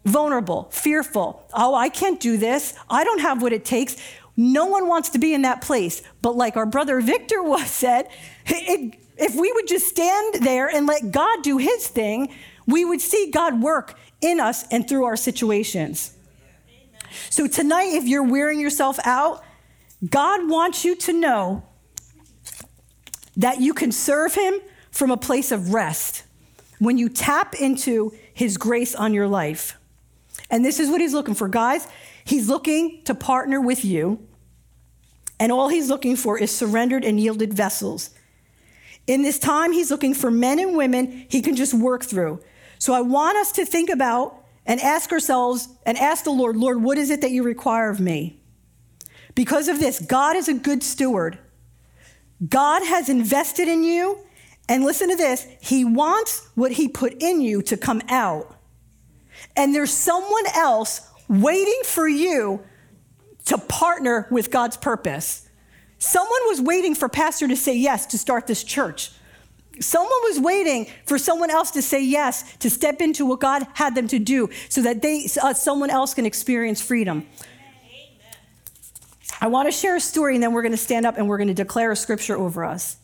[0.06, 1.44] vulnerable, fearful.
[1.52, 2.72] Oh, I can't do this.
[2.88, 3.96] I don't have what it takes.
[4.36, 6.02] No one wants to be in that place.
[6.22, 8.08] But like our brother Victor was said,
[8.46, 12.32] it, if we would just stand there and let God do his thing,
[12.66, 16.16] we would see God work in us and through our situations.
[17.30, 19.42] So tonight, if you're wearing yourself out,
[20.08, 21.64] God wants you to know
[23.36, 24.54] that you can serve Him
[24.90, 26.24] from a place of rest
[26.78, 29.78] when you tap into His grace on your life.
[30.50, 31.86] And this is what He's looking for, guys.
[32.24, 34.26] He's looking to partner with you,
[35.38, 38.10] and all He's looking for is surrendered and yielded vessels.
[39.06, 42.40] In this time, He's looking for men and women He can just work through.
[42.78, 46.82] So I want us to think about and ask ourselves and ask the Lord, Lord,
[46.82, 48.40] what is it that you require of me?
[49.34, 51.38] Because of this, God is a good steward.
[52.48, 54.18] God has invested in you.
[54.68, 58.56] And listen to this He wants what He put in you to come out.
[59.56, 62.62] And there's someone else waiting for you
[63.46, 65.48] to partner with God's purpose.
[65.98, 69.12] Someone was waiting for Pastor to say yes to start this church.
[69.80, 73.94] Someone was waiting for someone else to say yes, to step into what God had
[73.94, 77.26] them to do so that they, uh, someone else can experience freedom.
[79.40, 81.38] I want to share a story and then we're going to stand up and we're
[81.38, 82.96] going to declare a scripture over us.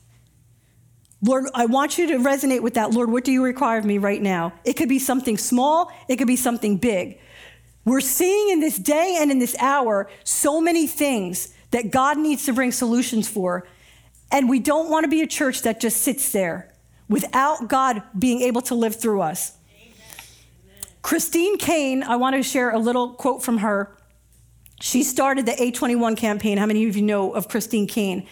[1.24, 2.90] Lord, I want you to resonate with that.
[2.90, 4.52] Lord, what do you require of me right now?
[4.64, 7.18] It could be something small, it could be something big.
[7.84, 12.44] We're seeing in this day and in this hour so many things that God needs
[12.46, 13.66] to bring solutions for.
[14.30, 16.72] And we don't want to be a church that just sits there
[17.08, 19.58] without God being able to live through us.
[19.74, 19.94] Amen.
[21.02, 23.96] Christine Caine, I want to share a little quote from her.
[24.82, 26.58] She started the A21 campaign.
[26.58, 28.26] How many of you know of Christine Caine?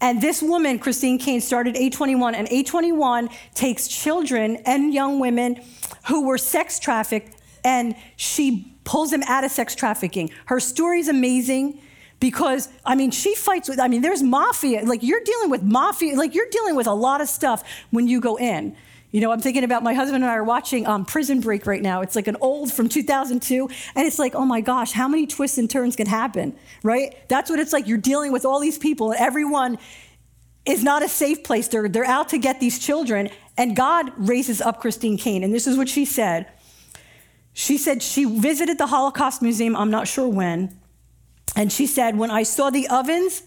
[0.00, 5.62] And this woman, Christine Caine, started A21, and A21 takes children and young women
[6.08, 10.30] who were sex trafficked and she pulls them out of sex trafficking.
[10.46, 11.80] Her story is amazing
[12.18, 16.16] because I mean she fights with I mean there's mafia like you're dealing with mafia
[16.16, 18.76] like you're dealing with a lot of stuff when you go in.
[19.12, 21.82] You know, I'm thinking about my husband and I are watching um, Prison Break right
[21.82, 22.00] now.
[22.00, 25.58] It's like an old from 2002, and it's like, oh my gosh, how many twists
[25.58, 27.14] and turns can happen, right?
[27.28, 27.86] That's what it's like.
[27.86, 29.78] You're dealing with all these people, and everyone
[30.64, 31.68] is not a safe place.
[31.68, 35.44] They're, they're out to get these children, and God raises up Christine Caine.
[35.44, 36.46] and this is what she said.
[37.52, 40.78] She said she visited the Holocaust Museum, I'm not sure when,
[41.54, 43.42] and she said, When I saw the ovens,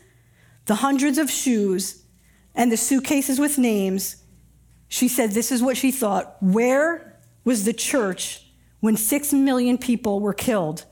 [0.65, 2.03] the hundreds of shoes,
[2.53, 4.17] and the suitcases with names,
[4.87, 6.37] she said, This is what she thought.
[6.41, 8.45] Where was the church
[8.79, 10.85] when six million people were killed?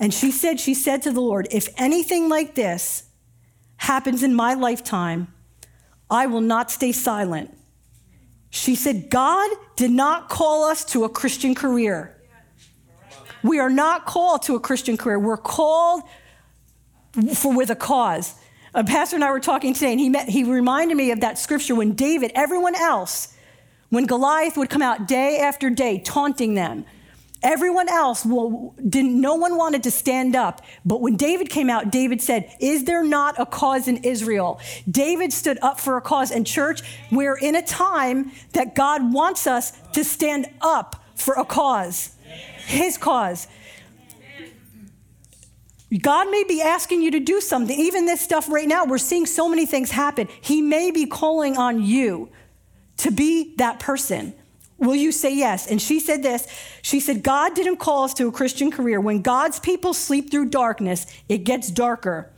[0.00, 3.04] And she said, She said to the Lord, If anything like this
[3.76, 5.32] happens in my lifetime,
[6.10, 7.56] I will not stay silent.
[8.50, 12.16] She said, God did not call us to a Christian career.
[13.42, 15.18] We are not called to a Christian career.
[15.18, 16.02] We're called
[17.34, 18.34] for with a cause.
[18.74, 21.38] A pastor and I were talking today, and he, met, he reminded me of that
[21.38, 23.32] scripture when David, everyone else,
[23.90, 26.84] when Goliath would come out day after day taunting them,
[27.40, 30.62] everyone else well, didn't no one wanted to stand up.
[30.84, 34.58] But when david came out david said is there not a cause in israel?
[34.90, 36.80] David stood up for a cause and church.
[37.12, 42.14] We're in a time that god wants us to stand up for a cause
[42.66, 43.46] his cause.
[46.00, 47.78] God may be asking you to do something.
[47.78, 50.28] Even this stuff right now, we're seeing so many things happen.
[50.40, 52.30] He may be calling on you
[52.98, 54.34] to be that person.
[54.78, 55.66] Will you say yes?
[55.66, 56.46] And she said this
[56.82, 59.00] She said, God didn't call us to a Christian career.
[59.00, 62.30] When God's people sleep through darkness, it gets darker.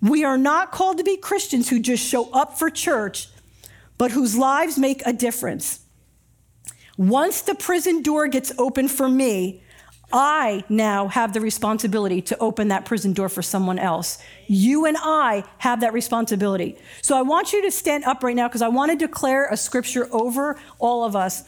[0.00, 3.28] We are not called to be Christians who just show up for church,
[3.96, 5.80] but whose lives make a difference.
[6.96, 9.62] Once the prison door gets open for me,
[10.12, 14.18] I now have the responsibility to open that prison door for someone else.
[14.46, 16.78] You and I have that responsibility.
[17.02, 19.56] So I want you to stand up right now because I want to declare a
[19.56, 21.44] scripture over all of us.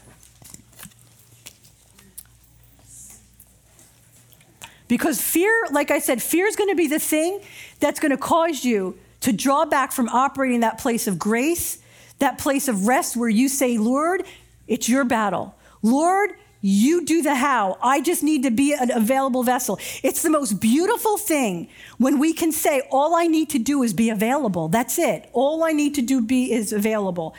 [4.88, 7.40] Because fear, like I said, fear is going to be the thing
[7.78, 11.78] that's going to cause you to draw back from operating that place of grace,
[12.18, 14.24] that place of rest where you say, Lord,
[14.66, 15.54] it's your battle.
[15.82, 17.78] Lord, you do the how.
[17.82, 19.78] I just need to be an available vessel.
[20.02, 23.94] It's the most beautiful thing when we can say, all I need to do is
[23.94, 24.68] be available.
[24.68, 25.28] That's it.
[25.32, 27.34] All I need to do be is available.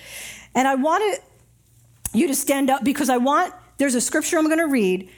[0.56, 1.20] And I want
[2.14, 5.10] you to stand up because I want, there's a scripture I'm going to read.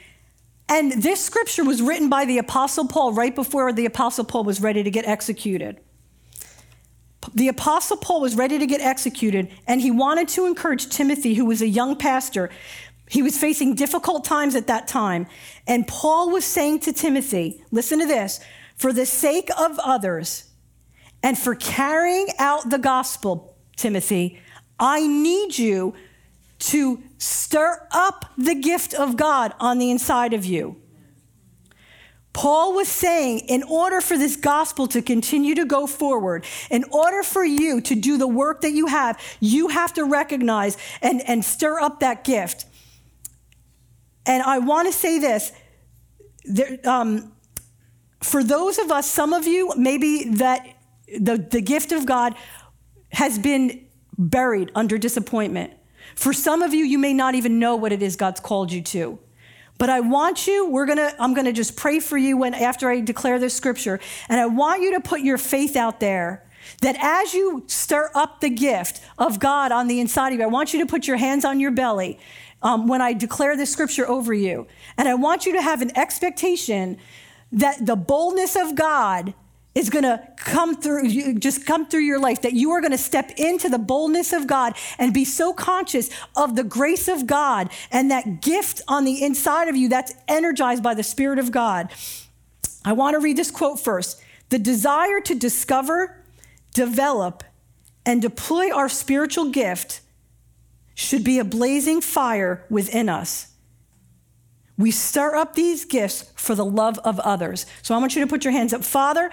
[0.68, 4.60] And this scripture was written by the Apostle Paul right before the Apostle Paul was
[4.60, 5.80] ready to get executed.
[7.34, 11.46] The Apostle Paul was ready to get executed, and he wanted to encourage Timothy, who
[11.46, 12.50] was a young pastor.
[13.08, 15.26] He was facing difficult times at that time.
[15.66, 18.40] And Paul was saying to Timothy, listen to this,
[18.76, 20.50] for the sake of others
[21.22, 24.40] and for carrying out the gospel, Timothy,
[24.78, 25.94] I need you
[26.58, 30.76] to stir up the gift of God on the inside of you.
[32.32, 37.22] Paul was saying, in order for this gospel to continue to go forward, in order
[37.22, 41.44] for you to do the work that you have, you have to recognize and, and
[41.44, 42.66] stir up that gift.
[44.26, 45.52] And I want to say this
[46.44, 47.32] there, um,
[48.22, 50.66] for those of us, some of you, maybe that
[51.18, 52.34] the, the gift of God
[53.12, 55.72] has been buried under disappointment.
[56.14, 58.82] For some of you, you may not even know what it is God's called you
[58.82, 59.18] to.
[59.76, 63.00] But I want you, we're gonna, I'm gonna just pray for you when after I
[63.00, 63.98] declare this scripture,
[64.28, 66.44] and I want you to put your faith out there
[66.80, 70.48] that as you stir up the gift of God on the inside of you, I
[70.48, 72.18] want you to put your hands on your belly
[72.64, 74.66] um, when I declare this scripture over you.
[74.96, 76.96] And I want you to have an expectation
[77.52, 79.34] that the boldness of God
[79.74, 82.92] is going to come through you just come through your life that you are going
[82.92, 87.26] to step into the boldness of God and be so conscious of the grace of
[87.26, 91.50] God and that gift on the inside of you that's energized by the spirit of
[91.50, 91.90] God.
[92.84, 94.22] I want to read this quote first.
[94.50, 96.22] The desire to discover,
[96.72, 97.42] develop
[98.06, 100.02] and deploy our spiritual gift
[100.94, 103.52] should be a blazing fire within us.
[104.76, 107.66] We stir up these gifts for the love of others.
[107.82, 108.82] So I want you to put your hands up.
[108.84, 109.30] Father,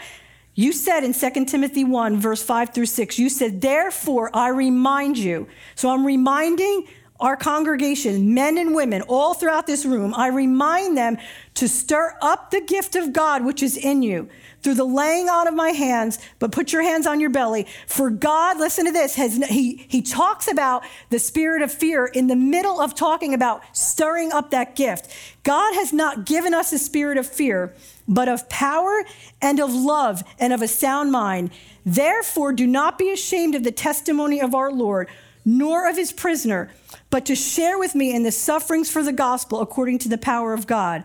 [0.54, 5.18] you said in 2 Timothy 1, verse 5 through 6, you said, Therefore I remind
[5.18, 5.48] you.
[5.76, 6.88] So I'm reminding
[7.20, 11.18] our congregation, men and women, all throughout this room, I remind them
[11.54, 14.28] to stir up the gift of God which is in you
[14.62, 17.68] through the laying on of my hands, but put your hands on your belly.
[17.88, 22.28] For God, listen to this, has he, he talks about the spirit of fear in
[22.28, 25.12] the middle of talking about stirring up that gift.
[25.44, 27.74] God has not given us a spirit of fear,
[28.08, 29.04] but of power
[29.42, 31.52] and of love and of a sound mind.
[31.86, 35.10] Therefore, do not be ashamed of the testimony of our Lord,
[35.44, 36.70] nor of his prisoner,
[37.10, 40.54] but to share with me in the sufferings for the gospel according to the power
[40.54, 41.04] of God.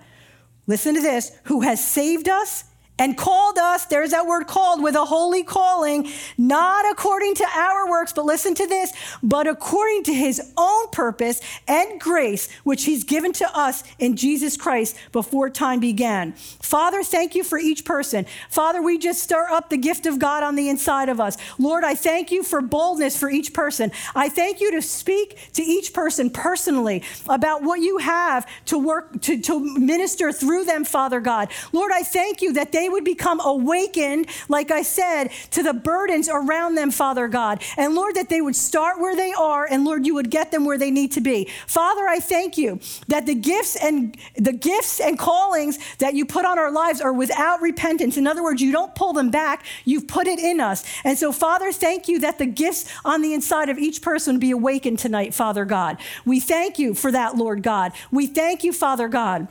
[0.66, 2.64] Listen to this, who has saved us
[2.98, 7.88] and called us, there's that word called, with a holy calling, not according to our
[7.90, 8.92] works, but listen to this,
[9.22, 14.56] but according to his own purpose and grace, which he's given to us in Jesus
[14.56, 16.32] Christ before time began.
[16.32, 18.26] Father, thank you for each person.
[18.48, 21.36] Father, we just stir up the gift of God on the inside of us.
[21.58, 23.92] Lord, I thank you for boldness for each person.
[24.14, 29.20] I thank you to speak to each person personally about what you have to work,
[29.22, 31.50] to, to minister through them, Father God.
[31.72, 35.74] Lord, I thank you that they they would become awakened, like I said, to the
[35.74, 37.60] burdens around them, Father God.
[37.76, 40.64] And Lord, that they would start where they are, and Lord, you would get them
[40.64, 41.50] where they need to be.
[41.66, 42.78] Father, I thank you
[43.08, 47.12] that the gifts and the gifts and callings that you put on our lives are
[47.12, 48.16] without repentance.
[48.16, 50.84] In other words, you don't pull them back, you've put it in us.
[51.02, 54.52] And so, Father, thank you that the gifts on the inside of each person be
[54.52, 55.98] awakened tonight, Father God.
[56.24, 57.90] We thank you for that, Lord God.
[58.12, 59.48] We thank you, Father God.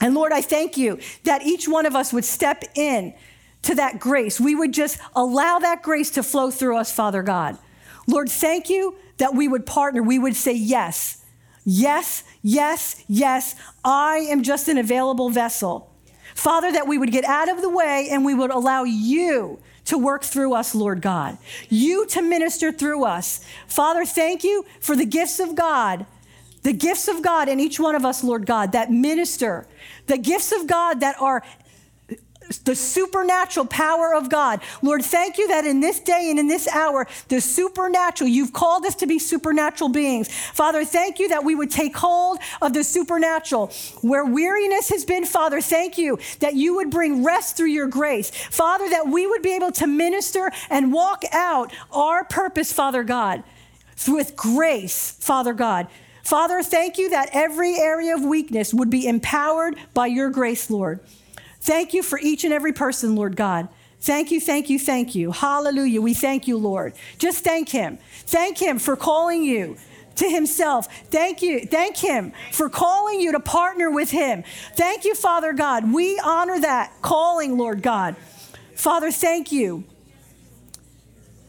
[0.00, 3.14] And Lord, I thank you that each one of us would step in
[3.62, 4.38] to that grace.
[4.38, 7.58] We would just allow that grace to flow through us, Father God.
[8.06, 10.02] Lord, thank you that we would partner.
[10.02, 11.24] We would say yes.
[11.64, 13.54] Yes, yes, yes.
[13.84, 15.90] I am just an available vessel.
[16.34, 19.96] Father, that we would get out of the way and we would allow you to
[19.98, 21.38] work through us, Lord God.
[21.68, 23.40] You to minister through us.
[23.66, 26.06] Father, thank you for the gifts of God
[26.64, 29.66] the gifts of God in each one of us, Lord God, that minister,
[30.06, 31.44] the gifts of God that are
[32.64, 34.60] the supernatural power of God.
[34.82, 38.84] Lord, thank you that in this day and in this hour, the supernatural, you've called
[38.84, 40.28] us to be supernatural beings.
[40.52, 43.72] Father, thank you that we would take hold of the supernatural.
[44.02, 48.30] Where weariness has been, Father, thank you that you would bring rest through your grace.
[48.30, 53.42] Father, that we would be able to minister and walk out our purpose, Father God,
[54.06, 55.88] with grace, Father God.
[56.24, 61.00] Father, thank you that every area of weakness would be empowered by your grace, Lord.
[61.60, 63.68] Thank you for each and every person, Lord God.
[64.00, 65.32] Thank you, thank you, thank you.
[65.32, 66.00] Hallelujah.
[66.00, 66.94] We thank you, Lord.
[67.18, 67.98] Just thank Him.
[68.26, 69.76] Thank Him for calling you
[70.16, 70.94] to Himself.
[71.06, 71.64] Thank you.
[71.66, 74.44] Thank Him for calling you to partner with Him.
[74.74, 75.92] Thank you, Father God.
[75.92, 78.16] We honor that calling, Lord God.
[78.74, 79.84] Father, thank you.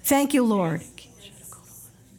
[0.03, 0.82] Thank you, Lord.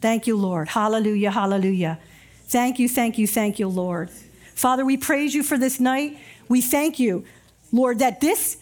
[0.01, 0.69] Thank you, Lord.
[0.69, 1.99] Hallelujah, hallelujah.
[2.47, 4.09] Thank you, thank you, thank you, Lord.
[4.55, 6.17] Father, we praise you for this night.
[6.47, 7.25] We thank you,
[7.71, 8.57] Lord, that this,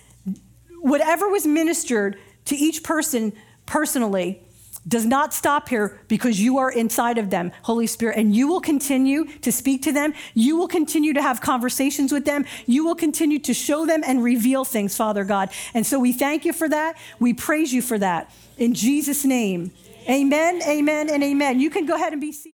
[0.81, 3.33] whatever was ministered to each person
[3.65, 4.41] personally,
[4.87, 8.61] does not stop here because you are inside of them, Holy Spirit, and you will
[8.61, 10.13] continue to speak to them.
[10.35, 12.45] You will continue to have conversations with them.
[12.67, 15.49] You will continue to show them and reveal things, Father God.
[15.73, 16.97] And so we thank you for that.
[17.19, 18.31] We praise you for that.
[18.57, 19.71] In Jesus' name,
[20.07, 21.59] amen, amen, and amen.
[21.59, 22.43] You can go ahead and be seated.